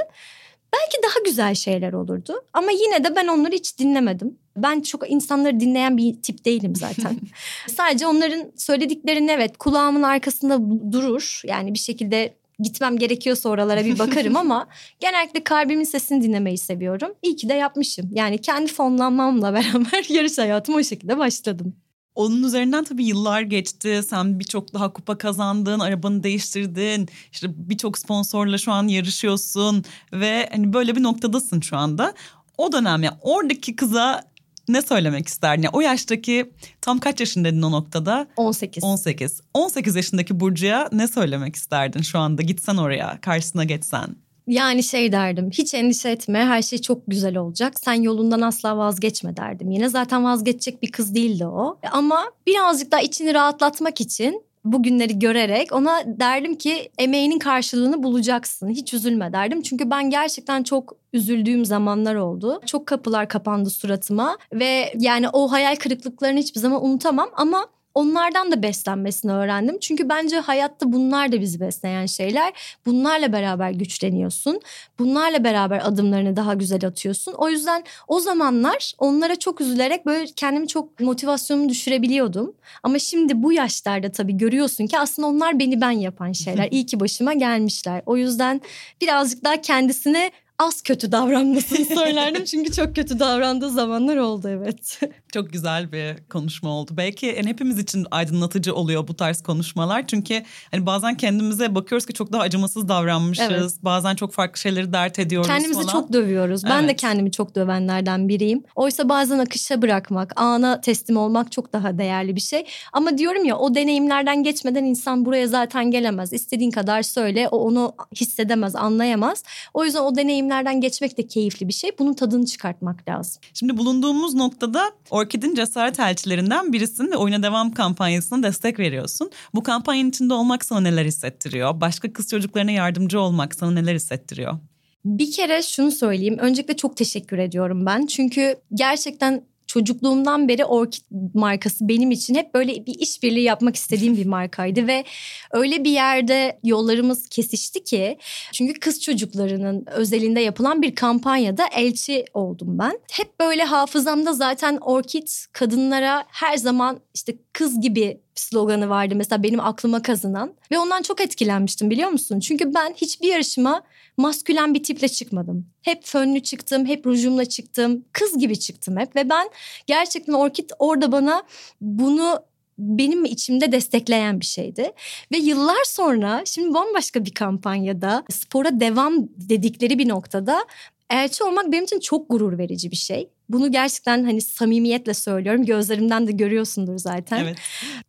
belki 0.73 1.03
daha 1.03 1.25
güzel 1.25 1.55
şeyler 1.55 1.93
olurdu. 1.93 2.45
Ama 2.53 2.71
yine 2.71 3.05
de 3.05 3.17
ben 3.17 3.27
onları 3.27 3.55
hiç 3.55 3.79
dinlemedim. 3.79 4.39
Ben 4.57 4.81
çok 4.81 5.11
insanları 5.11 5.61
dinleyen 5.61 5.97
bir 5.97 6.23
tip 6.23 6.45
değilim 6.45 6.77
zaten. 6.77 7.17
Sadece 7.77 8.07
onların 8.07 8.53
söylediklerini 8.57 9.31
evet 9.31 9.59
kulağımın 9.59 10.03
arkasında 10.03 10.59
durur. 10.93 11.43
Yani 11.45 11.75
bir 11.75 11.79
şekilde 11.79 12.35
gitmem 12.61 12.99
gerekiyorsa 12.99 13.49
oralara 13.49 13.85
bir 13.85 13.99
bakarım 13.99 14.37
ama 14.37 14.69
genellikle 15.01 15.45
kalbimin 15.45 15.85
sesini 15.85 16.23
dinlemeyi 16.23 16.59
seviyorum. 16.59 17.15
İyi 17.23 17.37
ki 17.37 17.49
de 17.49 17.55
yapmışım. 17.55 18.11
Yani 18.13 18.39
kendi 18.39 18.73
fonlanmamla 18.73 19.53
beraber 19.55 20.07
yarış 20.09 20.39
hayatım 20.39 20.75
o 20.75 20.83
şekilde 20.83 21.19
başladım. 21.19 21.77
Onun 22.15 22.43
üzerinden 22.43 22.85
tabii 22.85 23.05
yıllar 23.05 23.41
geçti. 23.41 24.01
Sen 24.09 24.39
birçok 24.41 24.75
daha 24.75 24.93
kupa 24.93 25.19
kazandın, 25.19 25.81
arabanı 25.81 26.23
değiştirdin. 26.23 27.09
İşte 27.33 27.49
birçok 27.57 27.99
sponsorla 27.99 28.59
şu 28.59 28.73
an 28.73 28.89
yarışıyorsun 28.89 29.85
ve 30.13 30.49
hani 30.53 30.73
böyle 30.73 30.97
bir 30.97 31.03
noktadasın 31.03 31.61
şu 31.61 31.77
anda. 31.77 32.15
O 32.59 32.73
dönem 32.73 33.03
ya 33.03 33.19
oradaki 33.23 33.77
kıza 33.77 34.23
ne 34.69 34.83
söylemek 34.83 35.29
isterdin? 35.29 35.63
Yani 35.63 35.73
o 35.77 35.81
yaştaki 35.81 36.51
tam 36.81 36.99
kaç 36.99 37.21
yaşındaydın 37.21 37.63
o 37.63 37.73
noktada? 37.73 38.27
18. 38.37 38.85
18. 38.85 39.41
18 39.55 39.97
yaşındaki 39.97 40.41
Burcu'ya 40.41 40.89
ne 40.93 41.09
söylemek 41.09 41.57
isterdin 41.57 42.03
şu 42.03 42.19
anda? 42.19 42.43
Gitsen 42.43 42.77
oraya, 42.77 43.19
karşısına 43.21 43.65
geçsen. 43.65 44.17
Yani 44.49 44.83
şey 44.83 45.13
derdim 45.13 45.51
hiç 45.51 45.75
endişe 45.75 46.09
etme 46.09 46.39
her 46.39 46.63
şey 46.63 46.79
çok 46.81 47.03
güzel 47.09 47.37
olacak. 47.37 47.81
Sen 47.81 47.95
yolundan 47.95 48.41
asla 48.41 48.77
vazgeçme 48.77 49.37
derdim. 49.37 49.71
Yine 49.71 49.89
zaten 49.89 50.25
vazgeçecek 50.25 50.83
bir 50.83 50.93
kız 50.93 51.15
değildi 51.15 51.47
o. 51.47 51.79
Ama 51.93 52.25
birazcık 52.47 52.93
daha 52.93 53.01
içini 53.01 53.35
rahatlatmak 53.35 54.01
için 54.01 54.43
bugünleri 54.65 55.19
görerek 55.19 55.73
ona 55.73 56.03
derdim 56.07 56.55
ki 56.55 56.91
emeğinin 56.99 57.39
karşılığını 57.39 58.03
bulacaksın. 58.03 58.69
Hiç 58.69 58.95
üzülme 58.95 59.33
derdim. 59.33 59.63
Çünkü 59.63 59.91
ben 59.91 60.11
gerçekten 60.11 60.63
çok 60.63 60.97
üzüldüğüm 61.13 61.65
zamanlar 61.65 62.15
oldu. 62.15 62.61
Çok 62.67 62.87
kapılar 62.87 63.29
kapandı 63.29 63.71
suratıma 63.71 64.39
ve 64.53 64.93
yani 64.99 65.29
o 65.29 65.53
hayal 65.53 65.77
kırıklıklarını 65.77 66.39
hiçbir 66.39 66.61
zaman 66.61 66.85
unutamam 66.85 67.29
ama 67.37 67.67
onlardan 67.99 68.53
da 68.53 68.63
beslenmesini 68.63 69.33
öğrendim. 69.33 69.79
Çünkü 69.81 70.09
bence 70.09 70.37
hayatta 70.39 70.93
bunlar 70.93 71.33
da 71.33 71.41
bizi 71.41 71.61
besleyen 71.61 72.07
şeyler. 72.07 72.53
Bunlarla 72.87 73.33
beraber 73.33 73.71
güçleniyorsun. 73.71 74.61
Bunlarla 74.99 75.45
beraber 75.45 75.81
adımlarını 75.85 76.37
daha 76.37 76.55
güzel 76.55 76.87
atıyorsun. 76.87 77.33
O 77.33 77.49
yüzden 77.49 77.85
o 78.09 78.21
zamanlar 78.21 78.93
onlara 78.99 79.37
çok 79.37 79.61
üzülerek 79.61 80.07
böyle 80.07 80.27
kendimi 80.37 80.69
çok 80.69 81.01
motivasyonumu 81.01 81.69
düşürebiliyordum. 81.69 82.55
Ama 82.83 82.99
şimdi 82.99 83.43
bu 83.43 83.53
yaşlarda 83.53 84.13
tabii 84.13 84.37
görüyorsun 84.37 84.87
ki 84.87 84.99
aslında 84.99 85.29
onlar 85.29 85.59
beni 85.59 85.81
ben 85.81 85.91
yapan 85.91 86.33
şeyler. 86.33 86.69
İyi 86.71 86.87
ki 86.87 87.01
başıma 87.01 87.33
gelmişler. 87.33 88.03
O 88.07 88.17
yüzden 88.17 88.61
birazcık 89.01 89.45
daha 89.45 89.61
kendisine 89.61 90.31
az 90.59 90.83
kötü 90.83 91.13
davranmasını 91.13 91.85
söylerdim. 91.97 92.45
Çünkü 92.45 92.73
çok 92.73 92.97
kötü 92.97 93.19
davrandığı 93.19 93.71
zamanlar 93.71 94.17
oldu 94.17 94.49
evet. 94.49 95.01
Çok 95.33 95.53
güzel 95.53 95.93
bir 95.93 96.17
konuşma 96.29 96.71
oldu. 96.71 96.91
Belki 96.97 97.27
yani 97.27 97.47
hepimiz 97.47 97.79
için 97.79 98.07
aydınlatıcı 98.11 98.75
oluyor 98.75 99.09
bu 99.09 99.17
tarz 99.17 99.43
konuşmalar. 99.43 100.07
Çünkü 100.07 100.43
hani 100.71 100.87
bazen 100.87 101.17
kendimize 101.17 101.75
bakıyoruz 101.75 102.07
ki 102.07 102.13
çok 102.13 102.33
daha 102.33 102.43
acımasız 102.43 102.89
davranmışız. 102.89 103.47
Evet. 103.51 103.73
Bazen 103.83 104.15
çok 104.15 104.33
farklı 104.33 104.61
şeyleri 104.61 104.93
dert 104.93 105.19
ediyoruz 105.19 105.49
Kendimizi 105.49 105.81
falan. 105.81 105.93
çok 105.93 106.13
dövüyoruz. 106.13 106.65
Evet. 106.65 106.75
Ben 106.77 106.89
de 106.89 106.97
kendimi 106.97 107.33
çok 107.33 107.55
dövenlerden 107.55 108.29
biriyim. 108.29 108.65
Oysa 108.75 109.09
bazen 109.09 109.39
akışa 109.39 109.83
bırakmak, 109.83 110.33
ana 110.41 110.81
teslim 110.81 111.17
olmak 111.17 111.53
çok 111.53 111.73
daha 111.73 111.99
değerli 111.99 112.37
bir 112.37 112.41
şey. 112.41 112.67
Ama 112.93 113.19
diyorum 113.19 113.45
ya 113.45 113.59
o 113.59 113.75
deneyimlerden 113.75 114.43
geçmeden 114.43 114.85
insan 114.85 115.25
buraya 115.25 115.49
zaten 115.49 115.91
gelemez. 115.91 116.33
İstediğin 116.33 116.71
kadar 116.71 117.03
söyle 117.03 117.49
o 117.49 117.59
onu 117.59 117.93
hissedemez, 118.21 118.77
anlayamaz. 118.77 119.43
O 119.75 119.85
yüzden 119.85 120.01
o 120.01 120.17
deneyimlerden 120.17 120.81
geçmek 120.81 121.19
de 121.19 121.27
keyifli 121.27 121.69
bir 121.69 121.73
şey. 121.73 121.91
Bunun 121.99 122.15
tadını 122.15 122.47
çıkartmak 122.47 123.09
lazım. 123.09 123.43
Şimdi 123.55 123.77
bulunduğumuz 123.77 124.35
noktada 124.35 124.91
Orkid'in 125.29 125.55
cesaret 125.55 126.01
elçilerinden 126.01 126.73
birisin 126.73 127.11
ve 127.13 127.17
oyuna 127.17 127.43
devam 127.43 127.73
kampanyasına 127.73 128.43
destek 128.43 128.79
veriyorsun. 128.79 129.31
Bu 129.55 129.63
kampanyanın 129.63 130.09
içinde 130.09 130.35
olmak 130.35 130.65
sana 130.65 130.81
neler 130.81 131.05
hissettiriyor? 131.05 131.81
Başka 131.81 132.13
kız 132.13 132.29
çocuklarına 132.29 132.71
yardımcı 132.71 133.21
olmak 133.21 133.55
sana 133.55 133.71
neler 133.71 133.95
hissettiriyor? 133.95 134.59
Bir 135.05 135.33
kere 135.33 135.63
şunu 135.63 135.91
söyleyeyim. 135.91 136.39
Öncelikle 136.39 136.77
çok 136.77 136.97
teşekkür 136.97 137.39
ediyorum 137.39 137.87
ben. 137.87 138.07
Çünkü 138.07 138.57
gerçekten 138.75 139.43
çocukluğumdan 139.69 140.49
beri 140.49 140.65
Orkid 140.65 141.03
markası 141.35 141.89
benim 141.89 142.11
için 142.11 142.35
hep 142.35 142.55
böyle 142.55 142.87
bir 142.87 142.95
işbirliği 142.99 143.43
yapmak 143.43 143.77
istediğim 143.77 144.17
bir 144.17 144.27
markaydı 144.27 144.87
ve 144.87 145.05
öyle 145.53 145.85
bir 145.85 145.91
yerde 145.91 146.59
yollarımız 146.65 147.29
kesişti 147.29 147.85
ki 147.85 148.19
çünkü 148.53 148.81
kız 148.81 149.03
çocuklarının 149.03 149.85
özelinde 149.87 150.41
yapılan 150.41 150.83
bir 150.83 150.95
kampanyada 150.95 151.67
elçi 151.77 152.25
oldum 152.35 152.79
ben. 152.79 153.01
Hep 153.11 153.41
böyle 153.41 153.65
hafızamda 153.65 154.33
zaten 154.33 154.79
Orkid 154.81 155.29
kadınlara 155.53 156.25
her 156.29 156.57
zaman 156.57 157.01
işte 157.15 157.37
kız 157.53 157.81
gibi 157.81 158.21
sloganı 158.39 158.89
vardı 158.89 159.15
mesela 159.17 159.43
benim 159.43 159.61
aklıma 159.61 160.03
kazınan 160.03 160.55
ve 160.71 160.79
ondan 160.79 161.03
çok 161.03 161.21
etkilenmiştim 161.21 161.91
biliyor 161.91 162.11
musun? 162.11 162.41
Çünkü 162.41 162.75
ben 162.75 162.95
hiçbir 162.97 163.29
yarışma 163.29 163.83
maskülen 164.17 164.75
bir 164.75 164.83
tiple 164.83 165.09
çıkmadım. 165.09 165.67
Hep 165.83 166.05
fönlü 166.05 166.41
çıktım, 166.41 166.87
hep 166.87 167.07
rujumla 167.07 167.45
çıktım. 167.45 168.05
Kız 168.13 168.39
gibi 168.39 168.59
çıktım 168.59 168.97
hep 168.97 169.17
ve 169.17 169.29
ben 169.29 169.51
gerçekten 169.87 170.33
Orkid 170.33 170.71
orada 170.79 171.13
bana 171.13 171.43
bunu 171.81 172.41
benim 172.79 173.25
içimde 173.25 173.73
destekleyen 173.73 174.41
bir 174.41 174.47
şeydi. 174.47 174.93
Ve 175.33 175.37
yıllar 175.37 175.85
sonra 175.85 176.43
şimdi 176.45 176.75
bambaşka 176.75 177.25
bir 177.25 177.35
kampanyada 177.35 178.25
spora 178.31 178.81
devam 178.81 179.29
dedikleri 179.37 179.99
bir 179.99 180.09
noktada 180.09 180.65
elçi 181.11 181.45
olmak 181.45 181.73
benim 181.73 181.85
için 181.85 182.01
çok 182.01 182.31
gurur 182.31 182.59
verici 182.59 182.91
bir 182.91 182.97
şey. 182.97 183.31
Bunu 183.49 183.73
gerçekten 183.73 184.25
hani 184.25 184.41
samimiyetle 184.41 185.15
söylüyorum. 185.15 185.65
Gözlerimden 185.65 186.27
de 186.27 186.33
görüyorsundur 186.33 186.99
zaten. 186.99 187.45
Evet. 187.45 187.59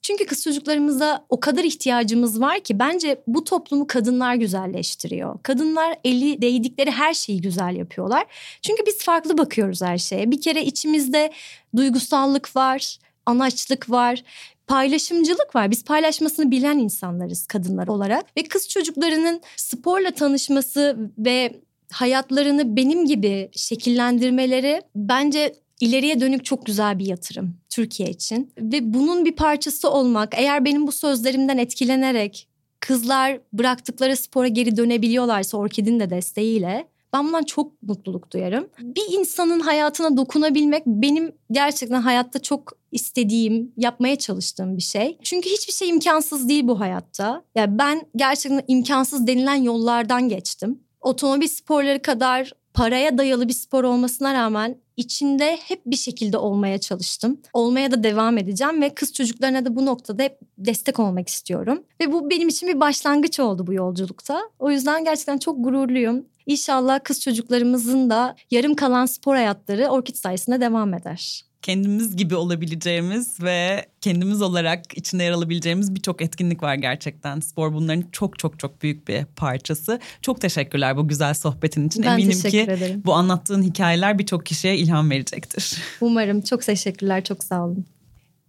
Çünkü 0.01 0.25
kız 0.25 0.43
çocuklarımıza 0.43 1.25
o 1.29 1.39
kadar 1.39 1.63
ihtiyacımız 1.63 2.41
var 2.41 2.59
ki 2.59 2.79
bence 2.79 3.21
bu 3.27 3.43
toplumu 3.43 3.87
kadınlar 3.87 4.35
güzelleştiriyor. 4.35 5.39
Kadınlar 5.43 5.95
eli 6.03 6.41
değdikleri 6.41 6.91
her 6.91 7.13
şeyi 7.13 7.41
güzel 7.41 7.75
yapıyorlar. 7.75 8.25
Çünkü 8.61 8.85
biz 8.85 8.97
farklı 9.03 9.37
bakıyoruz 9.37 9.81
her 9.81 9.97
şeye. 9.97 10.31
Bir 10.31 10.41
kere 10.41 10.65
içimizde 10.65 11.31
duygusallık 11.75 12.55
var, 12.55 12.97
anaçlık 13.25 13.89
var 13.89 14.23
paylaşımcılık 14.69 15.55
var. 15.55 15.71
Biz 15.71 15.83
paylaşmasını 15.83 16.51
bilen 16.51 16.77
insanlarız 16.77 17.47
kadınlar 17.47 17.87
olarak 17.87 18.37
ve 18.37 18.43
kız 18.43 18.69
çocuklarının 18.69 19.41
sporla 19.55 20.11
tanışması 20.11 20.97
ve 21.17 21.61
hayatlarını 21.91 22.75
benim 22.75 23.05
gibi 23.05 23.49
şekillendirmeleri 23.51 24.81
bence 24.95 25.55
ileriye 25.79 26.19
dönük 26.19 26.45
çok 26.45 26.65
güzel 26.65 26.99
bir 26.99 27.05
yatırım 27.05 27.55
Türkiye 27.69 28.09
için. 28.09 28.53
Ve 28.57 28.93
bunun 28.93 29.25
bir 29.25 29.35
parçası 29.35 29.89
olmak 29.89 30.33
eğer 30.37 30.65
benim 30.65 30.87
bu 30.87 30.91
sözlerimden 30.91 31.57
etkilenerek 31.57 32.47
kızlar 32.79 33.39
bıraktıkları 33.53 34.17
spora 34.17 34.47
geri 34.47 34.77
dönebiliyorlarsa 34.77 35.57
Orkid'in 35.57 35.99
de 35.99 36.09
desteğiyle 36.09 36.87
ben 37.13 37.27
bundan 37.27 37.43
çok 37.43 37.83
mutluluk 37.83 38.33
duyarım. 38.33 38.69
Bir 38.79 39.19
insanın 39.19 39.59
hayatına 39.59 40.17
dokunabilmek 40.17 40.85
benim 40.85 41.31
gerçekten 41.51 42.01
hayatta 42.01 42.39
çok 42.39 42.71
istediğim, 42.91 43.71
yapmaya 43.77 44.15
çalıştığım 44.15 44.77
bir 44.77 44.81
şey. 44.81 45.17
Çünkü 45.23 45.49
hiçbir 45.49 45.73
şey 45.73 45.89
imkansız 45.89 46.49
değil 46.49 46.67
bu 46.67 46.79
hayatta. 46.79 47.43
Yani 47.55 47.79
ben 47.79 48.01
gerçekten 48.15 48.63
imkansız 48.67 49.27
denilen 49.27 49.55
yollardan 49.55 50.29
geçtim 50.29 50.79
otomobil 51.01 51.47
sporları 51.47 52.01
kadar 52.01 52.51
paraya 52.73 53.17
dayalı 53.17 53.47
bir 53.47 53.53
spor 53.53 53.83
olmasına 53.83 54.33
rağmen 54.33 54.77
içinde 54.97 55.57
hep 55.67 55.81
bir 55.85 55.95
şekilde 55.95 56.37
olmaya 56.37 56.79
çalıştım. 56.79 57.41
Olmaya 57.53 57.91
da 57.91 58.03
devam 58.03 58.37
edeceğim 58.37 58.81
ve 58.81 58.89
kız 58.89 59.13
çocuklarına 59.13 59.65
da 59.65 59.75
bu 59.75 59.85
noktada 59.85 60.23
hep 60.23 60.39
destek 60.57 60.99
olmak 60.99 61.29
istiyorum. 61.29 61.83
Ve 62.01 62.11
bu 62.13 62.29
benim 62.29 62.47
için 62.47 62.69
bir 62.69 62.79
başlangıç 62.79 63.39
oldu 63.39 63.67
bu 63.67 63.73
yolculukta. 63.73 64.41
O 64.59 64.71
yüzden 64.71 65.03
gerçekten 65.03 65.37
çok 65.37 65.63
gururluyum. 65.63 66.25
İnşallah 66.45 66.99
kız 67.03 67.21
çocuklarımızın 67.21 68.09
da 68.09 68.35
yarım 68.51 68.75
kalan 68.75 69.05
spor 69.05 69.35
hayatları 69.35 69.87
Orkid 69.87 70.15
sayesinde 70.15 70.61
devam 70.61 70.93
eder 70.93 71.48
kendimiz 71.61 72.15
gibi 72.15 72.35
olabileceğimiz 72.35 73.43
ve 73.43 73.85
kendimiz 74.01 74.41
olarak 74.41 74.97
içinde 74.97 75.23
yer 75.23 75.31
alabileceğimiz 75.31 75.95
birçok 75.95 76.21
etkinlik 76.21 76.63
var 76.63 76.75
gerçekten. 76.75 77.39
Spor 77.39 77.73
bunların 77.73 78.05
çok 78.11 78.39
çok 78.39 78.59
çok 78.59 78.81
büyük 78.81 79.07
bir 79.07 79.25
parçası. 79.25 79.99
Çok 80.21 80.41
teşekkürler 80.41 80.97
bu 80.97 81.07
güzel 81.07 81.33
sohbetin 81.33 81.87
için. 81.87 82.03
Ben 82.03 82.13
Eminim 82.19 82.41
ki 82.41 82.61
ederim. 82.61 83.01
bu 83.05 83.13
anlattığın 83.13 83.63
hikayeler 83.63 84.19
birçok 84.19 84.45
kişiye 84.45 84.77
ilham 84.77 85.09
verecektir. 85.09 85.77
Umarım. 86.01 86.41
Çok 86.41 86.61
teşekkürler. 86.61 87.23
Çok 87.23 87.43
sağ 87.43 87.65
olun. 87.65 87.85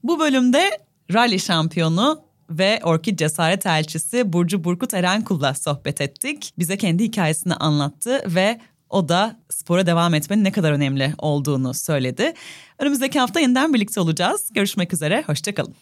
Bu 0.02 0.20
bölümde 0.20 0.70
rally 1.12 1.38
şampiyonu 1.38 2.20
ve 2.50 2.80
Orkid 2.82 3.18
Cesaret 3.18 3.66
Elçisi 3.66 4.32
Burcu 4.32 4.64
Burkut 4.64 4.94
Erenkul'la 4.94 5.54
sohbet 5.54 6.00
ettik. 6.00 6.52
Bize 6.58 6.76
kendi 6.76 7.04
hikayesini 7.04 7.54
anlattı 7.54 8.22
ve 8.26 8.60
o 8.90 9.08
da 9.08 9.36
spora 9.50 9.86
devam 9.86 10.14
etmenin 10.14 10.44
ne 10.44 10.52
kadar 10.52 10.72
önemli 10.72 11.14
olduğunu 11.18 11.74
söyledi. 11.74 12.32
Önümüzdeki 12.78 13.20
hafta 13.20 13.40
yeniden 13.40 13.74
birlikte 13.74 14.00
olacağız. 14.00 14.48
Görüşmek 14.52 14.92
üzere, 14.92 15.22
hoşçakalın. 15.26 15.74